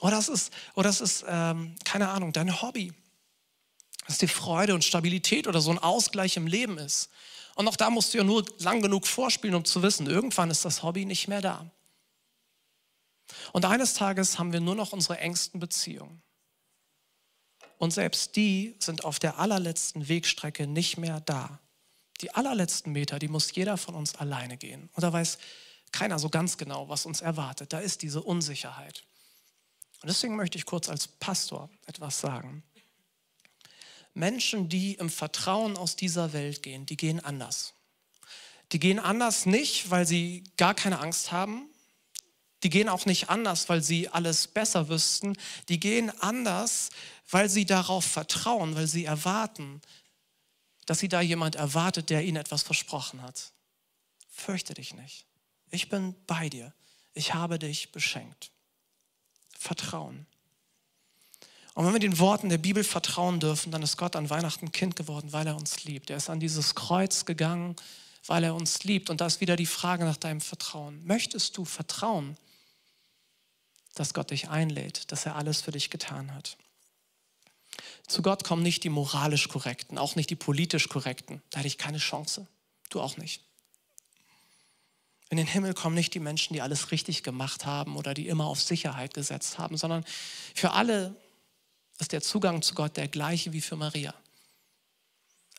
Oder 0.00 0.18
es 0.18 0.28
ist, 0.28 0.52
oder 0.74 0.88
es 0.88 1.02
ist 1.02 1.24
ähm, 1.28 1.76
keine 1.84 2.08
Ahnung, 2.08 2.32
dein 2.32 2.62
Hobby. 2.62 2.94
Dass 4.08 4.18
die 4.18 4.26
Freude 4.26 4.74
und 4.74 4.84
Stabilität 4.84 5.46
oder 5.46 5.60
so 5.60 5.70
ein 5.70 5.78
Ausgleich 5.78 6.36
im 6.36 6.48
Leben 6.48 6.78
ist. 6.78 7.10
Und 7.54 7.68
auch 7.68 7.76
da 7.76 7.90
musst 7.90 8.12
du 8.12 8.18
ja 8.18 8.24
nur 8.24 8.44
lang 8.58 8.82
genug 8.82 9.06
vorspielen, 9.06 9.54
um 9.54 9.64
zu 9.64 9.82
wissen, 9.82 10.08
irgendwann 10.08 10.50
ist 10.50 10.64
das 10.64 10.82
Hobby 10.82 11.04
nicht 11.04 11.28
mehr 11.28 11.40
da. 11.40 11.70
Und 13.52 13.64
eines 13.64 13.94
Tages 13.94 14.38
haben 14.38 14.52
wir 14.52 14.60
nur 14.60 14.74
noch 14.74 14.92
unsere 14.92 15.18
engsten 15.18 15.60
Beziehungen. 15.60 16.22
Und 17.78 17.92
selbst 17.92 18.36
die 18.36 18.74
sind 18.78 19.04
auf 19.04 19.18
der 19.18 19.38
allerletzten 19.38 20.08
Wegstrecke 20.08 20.66
nicht 20.66 20.98
mehr 20.98 21.20
da. 21.20 21.60
Die 22.20 22.34
allerletzten 22.34 22.92
Meter, 22.92 23.18
die 23.18 23.28
muss 23.28 23.54
jeder 23.54 23.76
von 23.76 23.94
uns 23.94 24.14
alleine 24.16 24.56
gehen. 24.56 24.88
Und 24.94 25.02
da 25.02 25.12
weiß 25.12 25.38
keiner 25.92 26.18
so 26.18 26.28
ganz 26.28 26.58
genau, 26.58 26.88
was 26.88 27.06
uns 27.06 27.20
erwartet. 27.20 27.72
Da 27.72 27.78
ist 27.78 28.02
diese 28.02 28.22
Unsicherheit. 28.22 29.04
Und 30.02 30.08
deswegen 30.08 30.36
möchte 30.36 30.58
ich 30.58 30.66
kurz 30.66 30.88
als 30.88 31.06
Pastor 31.06 31.70
etwas 31.86 32.20
sagen. 32.20 32.62
Menschen, 34.18 34.68
die 34.68 34.94
im 34.94 35.10
Vertrauen 35.10 35.76
aus 35.76 35.96
dieser 35.96 36.32
Welt 36.32 36.62
gehen, 36.62 36.86
die 36.86 36.96
gehen 36.96 37.24
anders. 37.24 37.74
Die 38.72 38.78
gehen 38.78 38.98
anders 38.98 39.46
nicht, 39.46 39.90
weil 39.90 40.06
sie 40.06 40.44
gar 40.56 40.74
keine 40.74 41.00
Angst 41.00 41.32
haben. 41.32 41.66
Die 42.62 42.70
gehen 42.70 42.88
auch 42.88 43.06
nicht 43.06 43.30
anders, 43.30 43.68
weil 43.68 43.82
sie 43.82 44.08
alles 44.08 44.48
besser 44.48 44.88
wüssten. 44.88 45.36
Die 45.68 45.80
gehen 45.80 46.10
anders, 46.20 46.90
weil 47.30 47.48
sie 47.48 47.64
darauf 47.64 48.04
vertrauen, 48.04 48.74
weil 48.74 48.88
sie 48.88 49.04
erwarten, 49.04 49.80
dass 50.84 50.98
sie 50.98 51.08
da 51.08 51.20
jemand 51.20 51.54
erwartet, 51.54 52.10
der 52.10 52.24
ihnen 52.24 52.36
etwas 52.36 52.62
versprochen 52.62 53.22
hat. 53.22 53.52
Fürchte 54.28 54.74
dich 54.74 54.94
nicht. 54.94 55.26
Ich 55.70 55.88
bin 55.88 56.14
bei 56.26 56.48
dir. 56.48 56.74
Ich 57.14 57.34
habe 57.34 57.58
dich 57.58 57.92
beschenkt. 57.92 58.50
Vertrauen. 59.58 60.26
Und 61.78 61.86
wenn 61.86 61.92
wir 61.92 62.00
den 62.00 62.18
Worten 62.18 62.48
der 62.48 62.58
Bibel 62.58 62.82
vertrauen 62.82 63.38
dürfen, 63.38 63.70
dann 63.70 63.84
ist 63.84 63.96
Gott 63.96 64.16
an 64.16 64.30
Weihnachten 64.30 64.72
Kind 64.72 64.96
geworden, 64.96 65.32
weil 65.32 65.46
er 65.46 65.54
uns 65.54 65.84
liebt. 65.84 66.10
Er 66.10 66.16
ist 66.16 66.28
an 66.28 66.40
dieses 66.40 66.74
Kreuz 66.74 67.24
gegangen, 67.24 67.76
weil 68.26 68.42
er 68.42 68.56
uns 68.56 68.82
liebt. 68.82 69.10
Und 69.10 69.20
da 69.20 69.26
ist 69.26 69.40
wieder 69.40 69.54
die 69.54 69.64
Frage 69.64 70.04
nach 70.04 70.16
deinem 70.16 70.40
Vertrauen. 70.40 71.00
Möchtest 71.06 71.56
du 71.56 71.64
vertrauen, 71.64 72.36
dass 73.94 74.12
Gott 74.12 74.32
dich 74.32 74.48
einlädt, 74.48 75.12
dass 75.12 75.24
er 75.24 75.36
alles 75.36 75.60
für 75.60 75.70
dich 75.70 75.88
getan 75.88 76.34
hat? 76.34 76.56
Zu 78.08 78.22
Gott 78.22 78.42
kommen 78.42 78.64
nicht 78.64 78.82
die 78.82 78.88
moralisch 78.90 79.46
Korrekten, 79.46 79.98
auch 79.98 80.16
nicht 80.16 80.30
die 80.30 80.34
politisch 80.34 80.88
Korrekten. 80.88 81.42
Da 81.50 81.58
hätte 81.58 81.68
ich 81.68 81.78
keine 81.78 81.98
Chance. 81.98 82.48
Du 82.90 83.00
auch 83.00 83.18
nicht. 83.18 83.44
In 85.30 85.36
den 85.36 85.46
Himmel 85.46 85.74
kommen 85.74 85.94
nicht 85.94 86.12
die 86.12 86.18
Menschen, 86.18 86.54
die 86.54 86.60
alles 86.60 86.90
richtig 86.90 87.22
gemacht 87.22 87.66
haben 87.66 87.94
oder 87.94 88.14
die 88.14 88.26
immer 88.26 88.46
auf 88.46 88.60
Sicherheit 88.60 89.14
gesetzt 89.14 89.58
haben, 89.58 89.76
sondern 89.76 90.04
für 90.56 90.72
alle 90.72 91.14
ist 91.98 92.12
der 92.12 92.22
Zugang 92.22 92.62
zu 92.62 92.74
Gott 92.74 92.96
der 92.96 93.08
gleiche 93.08 93.52
wie 93.52 93.60
für 93.60 93.76
Maria. 93.76 94.14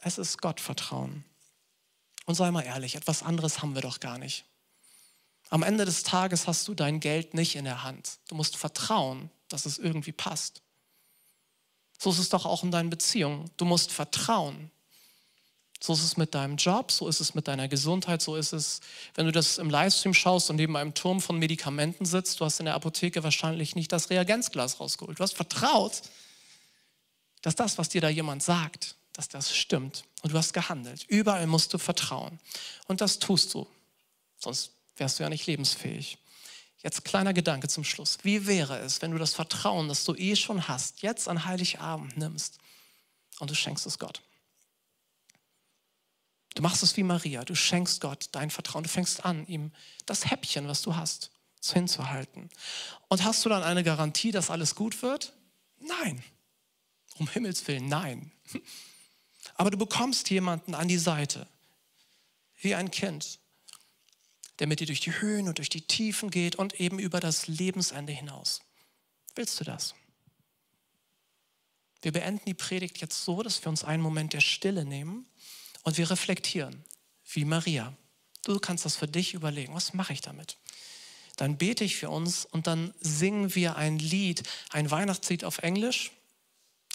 Es 0.01 0.17
ist 0.17 0.41
Gottvertrauen. 0.41 1.25
Und 2.25 2.35
sei 2.35 2.51
mal 2.51 2.61
ehrlich, 2.61 2.95
etwas 2.95 3.23
anderes 3.23 3.61
haben 3.61 3.75
wir 3.75 3.81
doch 3.81 3.99
gar 3.99 4.17
nicht. 4.17 4.45
Am 5.49 5.63
Ende 5.63 5.83
des 5.85 6.03
Tages 6.03 6.47
hast 6.47 6.67
du 6.67 6.73
dein 6.73 6.99
Geld 6.99 7.33
nicht 7.33 7.55
in 7.55 7.65
der 7.65 7.83
Hand. 7.83 8.19
Du 8.27 8.35
musst 8.35 8.55
vertrauen, 8.55 9.29
dass 9.47 9.65
es 9.65 9.79
irgendwie 9.79 10.11
passt. 10.11 10.61
So 11.97 12.11
ist 12.11 12.19
es 12.19 12.29
doch 12.29 12.45
auch 12.45 12.63
in 12.63 12.71
deinen 12.71 12.89
Beziehungen. 12.89 13.49
Du 13.57 13.65
musst 13.65 13.91
vertrauen. 13.91 14.71
So 15.81 15.93
ist 15.93 16.03
es 16.03 16.17
mit 16.17 16.35
deinem 16.35 16.57
Job, 16.57 16.91
so 16.91 17.07
ist 17.07 17.21
es 17.21 17.35
mit 17.35 17.47
deiner 17.47 17.69
Gesundheit, 17.69 18.21
so 18.21 18.35
ist 18.35 18.51
es, 18.51 18.81
wenn 19.15 19.25
du 19.25 19.31
das 19.31 19.57
im 19.57 19.69
Livestream 19.69 20.13
schaust 20.13 20.49
und 20.49 20.57
neben 20.57 20.75
einem 20.75 20.93
Turm 20.93 21.21
von 21.21 21.39
Medikamenten 21.39 22.05
sitzt. 22.05 22.39
Du 22.39 22.45
hast 22.45 22.59
in 22.59 22.65
der 22.65 22.75
Apotheke 22.75 23.23
wahrscheinlich 23.23 23.75
nicht 23.75 23.91
das 23.91 24.09
Reagenzglas 24.09 24.79
rausgeholt. 24.81 25.19
Du 25.19 25.23
hast 25.23 25.35
vertraut, 25.35 26.01
dass 27.41 27.55
das, 27.55 27.77
was 27.77 27.89
dir 27.89 28.01
da 28.01 28.09
jemand 28.09 28.43
sagt, 28.43 28.95
dass 29.13 29.27
das 29.27 29.55
stimmt. 29.55 30.05
Und 30.21 30.33
du 30.33 30.37
hast 30.37 30.53
gehandelt. 30.53 31.05
Überall 31.07 31.47
musst 31.47 31.73
du 31.73 31.77
vertrauen. 31.77 32.39
Und 32.87 33.01
das 33.01 33.19
tust 33.19 33.53
du. 33.53 33.67
Sonst 34.37 34.71
wärst 34.97 35.19
du 35.19 35.23
ja 35.23 35.29
nicht 35.29 35.45
lebensfähig. 35.45 36.17
Jetzt 36.81 37.03
kleiner 37.03 37.33
Gedanke 37.33 37.67
zum 37.67 37.83
Schluss. 37.83 38.19
Wie 38.23 38.47
wäre 38.47 38.79
es, 38.79 39.01
wenn 39.01 39.11
du 39.11 39.17
das 39.17 39.33
Vertrauen, 39.33 39.89
das 39.89 40.05
du 40.05 40.15
eh 40.15 40.35
schon 40.35 40.67
hast, 40.67 41.01
jetzt 41.01 41.27
an 41.27 41.45
Heiligabend 41.45 42.17
nimmst 42.17 42.57
und 43.39 43.49
du 43.49 43.55
schenkst 43.55 43.85
es 43.85 43.99
Gott? 43.99 44.21
Du 46.55 46.63
machst 46.63 46.83
es 46.83 46.95
wie 46.97 47.03
Maria. 47.03 47.43
Du 47.43 47.55
schenkst 47.55 48.01
Gott 48.01 48.29
dein 48.31 48.49
Vertrauen. 48.49 48.83
Du 48.83 48.89
fängst 48.89 49.25
an, 49.25 49.45
ihm 49.47 49.71
das 50.05 50.29
Häppchen, 50.29 50.67
was 50.67 50.81
du 50.81 50.95
hast, 50.95 51.31
hinzuhalten. 51.61 52.49
Und 53.09 53.23
hast 53.23 53.43
du 53.45 53.49
dann 53.49 53.63
eine 53.63 53.83
Garantie, 53.83 54.31
dass 54.31 54.49
alles 54.49 54.75
gut 54.75 55.01
wird? 55.01 55.33
Nein. 55.79 56.23
Um 57.19 57.27
Himmels 57.29 57.67
Willen, 57.67 57.87
nein. 57.87 58.31
Aber 59.55 59.69
du 59.71 59.77
bekommst 59.77 60.29
jemanden 60.29 60.73
an 60.73 60.87
die 60.87 60.97
Seite, 60.97 61.47
wie 62.61 62.75
ein 62.75 62.91
Kind, 62.91 63.39
der 64.59 64.67
mit 64.67 64.79
dir 64.79 64.87
durch 64.87 65.01
die 65.01 65.19
Höhen 65.19 65.47
und 65.47 65.57
durch 65.57 65.69
die 65.69 65.81
Tiefen 65.81 66.31
geht 66.31 66.55
und 66.55 66.79
eben 66.79 66.99
über 66.99 67.19
das 67.19 67.47
Lebensende 67.47 68.13
hinaus. 68.13 68.61
Willst 69.35 69.59
du 69.59 69.63
das? 69.63 69.95
Wir 72.01 72.13
beenden 72.13 72.45
die 72.45 72.53
Predigt 72.53 72.99
jetzt 72.99 73.25
so, 73.25 73.43
dass 73.43 73.61
wir 73.63 73.69
uns 73.69 73.83
einen 73.83 74.01
Moment 74.01 74.33
der 74.33 74.41
Stille 74.41 74.85
nehmen 74.85 75.27
und 75.83 75.97
wir 75.97 76.09
reflektieren, 76.09 76.83
wie 77.33 77.45
Maria. 77.45 77.93
Du 78.43 78.59
kannst 78.59 78.85
das 78.85 78.95
für 78.95 79.07
dich 79.07 79.33
überlegen. 79.33 79.73
Was 79.73 79.93
mache 79.93 80.13
ich 80.13 80.21
damit? 80.21 80.57
Dann 81.35 81.57
bete 81.57 81.83
ich 81.83 81.97
für 81.97 82.09
uns 82.09 82.45
und 82.45 82.67
dann 82.67 82.93
singen 82.99 83.55
wir 83.55 83.75
ein 83.75 83.99
Lied, 83.99 84.43
ein 84.69 84.89
Weihnachtslied 84.91 85.43
auf 85.43 85.59
Englisch. 85.59 86.11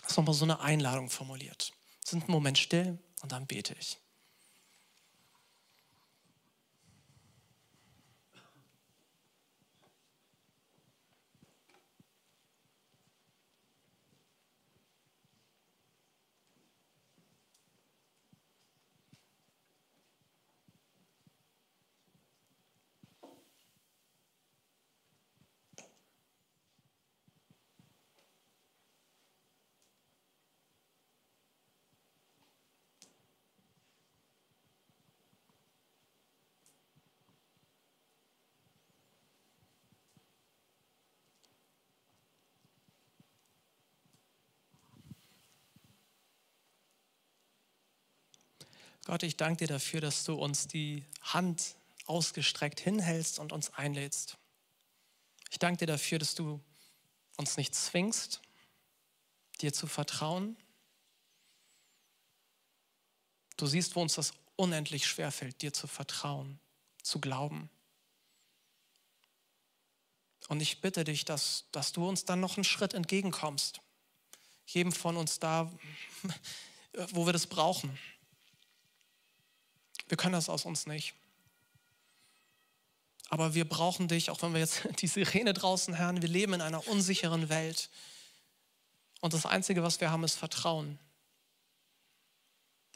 Ist 0.06 0.16
nochmal 0.16 0.34
so 0.34 0.44
eine 0.44 0.60
Einladung 0.60 1.10
formuliert. 1.10 1.72
Sind 2.04 2.24
einen 2.24 2.32
Moment 2.32 2.58
still 2.58 2.98
und 3.22 3.32
dann 3.32 3.46
bete 3.46 3.74
ich. 3.78 3.98
Gott, 49.04 49.22
ich 49.22 49.36
danke 49.36 49.66
dir 49.66 49.72
dafür, 49.74 50.00
dass 50.00 50.24
du 50.24 50.34
uns 50.34 50.66
die 50.66 51.04
Hand 51.20 51.76
ausgestreckt 52.06 52.80
hinhältst 52.80 53.38
und 53.38 53.52
uns 53.52 53.72
einlädst. 53.74 54.38
Ich 55.50 55.58
danke 55.58 55.78
dir 55.78 55.86
dafür, 55.86 56.18
dass 56.18 56.34
du 56.34 56.60
uns 57.36 57.56
nicht 57.56 57.74
zwingst, 57.74 58.40
dir 59.60 59.72
zu 59.72 59.86
vertrauen. 59.86 60.56
Du 63.56 63.66
siehst, 63.66 63.94
wo 63.94 64.02
uns 64.02 64.14
das 64.14 64.32
unendlich 64.56 65.06
schwerfällt, 65.06 65.60
dir 65.60 65.72
zu 65.72 65.86
vertrauen, 65.86 66.58
zu 67.02 67.20
glauben. 67.20 67.68
Und 70.48 70.60
ich 70.60 70.80
bitte 70.80 71.04
dich, 71.04 71.24
dass, 71.24 71.66
dass 71.72 71.92
du 71.92 72.08
uns 72.08 72.24
dann 72.24 72.40
noch 72.40 72.56
einen 72.56 72.64
Schritt 72.64 72.94
entgegenkommst. 72.94 73.80
Jedem 74.66 74.92
von 74.92 75.16
uns 75.16 75.38
da, 75.38 75.70
wo 77.12 77.26
wir 77.26 77.32
das 77.32 77.46
brauchen. 77.46 77.98
Wir 80.08 80.16
können 80.16 80.34
das 80.34 80.48
aus 80.48 80.64
uns 80.64 80.86
nicht. 80.86 81.14
Aber 83.28 83.54
wir 83.54 83.68
brauchen 83.68 84.08
dich, 84.08 84.30
auch 84.30 84.42
wenn 84.42 84.52
wir 84.52 84.60
jetzt 84.60 84.86
die 85.00 85.06
Sirene 85.06 85.54
draußen 85.54 85.98
hören. 85.98 86.22
Wir 86.22 86.28
leben 86.28 86.54
in 86.54 86.60
einer 86.60 86.86
unsicheren 86.88 87.48
Welt. 87.48 87.90
Und 89.20 89.32
das 89.32 89.46
Einzige, 89.46 89.82
was 89.82 90.00
wir 90.00 90.10
haben, 90.10 90.24
ist 90.24 90.36
Vertrauen. 90.36 90.98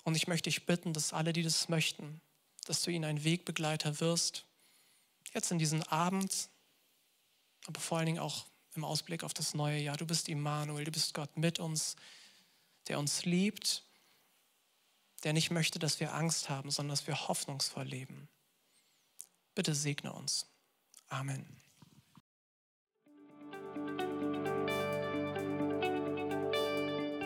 Und 0.04 0.14
ich 0.14 0.28
möchte 0.28 0.50
dich 0.50 0.66
bitten, 0.66 0.92
dass 0.92 1.12
alle, 1.12 1.32
die 1.32 1.42
das 1.42 1.68
möchten, 1.68 2.20
dass 2.66 2.82
du 2.82 2.90
ihnen 2.90 3.04
ein 3.04 3.24
Wegbegleiter 3.24 4.00
wirst. 4.00 4.44
Jetzt 5.34 5.50
in 5.50 5.58
diesen 5.58 5.82
Abend, 5.84 6.48
aber 7.66 7.80
vor 7.80 7.98
allen 7.98 8.06
Dingen 8.06 8.18
auch 8.18 8.46
im 8.74 8.84
Ausblick 8.84 9.24
auf 9.24 9.34
das 9.34 9.54
neue 9.54 9.80
Jahr. 9.80 9.96
Du 9.96 10.06
bist 10.06 10.28
Immanuel, 10.28 10.84
du 10.84 10.92
bist 10.92 11.14
Gott 11.14 11.36
mit 11.36 11.58
uns, 11.58 11.96
der 12.86 12.98
uns 12.98 13.24
liebt 13.24 13.82
der 15.24 15.32
nicht 15.32 15.50
möchte, 15.50 15.78
dass 15.78 16.00
wir 16.00 16.14
Angst 16.14 16.48
haben, 16.48 16.70
sondern 16.70 16.90
dass 16.90 17.06
wir 17.06 17.28
hoffnungsvoll 17.28 17.84
leben. 17.84 18.28
Bitte 19.54 19.74
segne 19.74 20.12
uns. 20.12 20.46
Amen. 21.08 21.46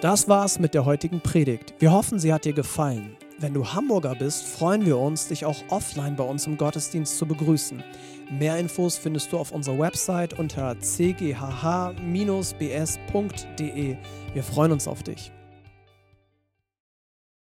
Das 0.01 0.29
war's 0.29 0.59
mit 0.59 0.75
der 0.75 0.85
heutigen 0.85 1.21
Predigt. 1.21 1.75
Wir 1.79 1.93
hoffen, 1.93 2.19
sie 2.19 2.33
hat 2.33 2.45
dir 2.45 2.55
gefallen. 2.55 3.17
Wenn 3.39 3.55
du 3.55 3.73
Hamburger 3.73 4.15
bist, 4.15 4.45
freuen 4.45 4.85
wir 4.87 4.99
uns, 4.99 5.29
dich 5.29 5.45
auch 5.45 5.63
offline 5.69 6.17
bei 6.17 6.25
uns 6.25 6.47
im 6.47 6.57
Gottesdienst 6.57 7.19
zu 7.19 7.27
begrüßen. 7.27 7.85
Mehr 8.31 8.57
Infos 8.59 8.97
findest 8.99 9.33
du 9.33 9.39
auf 9.39 9.53
unserer 9.53 9.79
Website 9.79 10.39
unter 10.39 10.75
cghh-bs.de. 10.77 11.97
Wir 14.33 14.43
freuen 14.43 14.73
uns 14.73 14.89
auf 14.89 15.03
dich. 15.03 15.33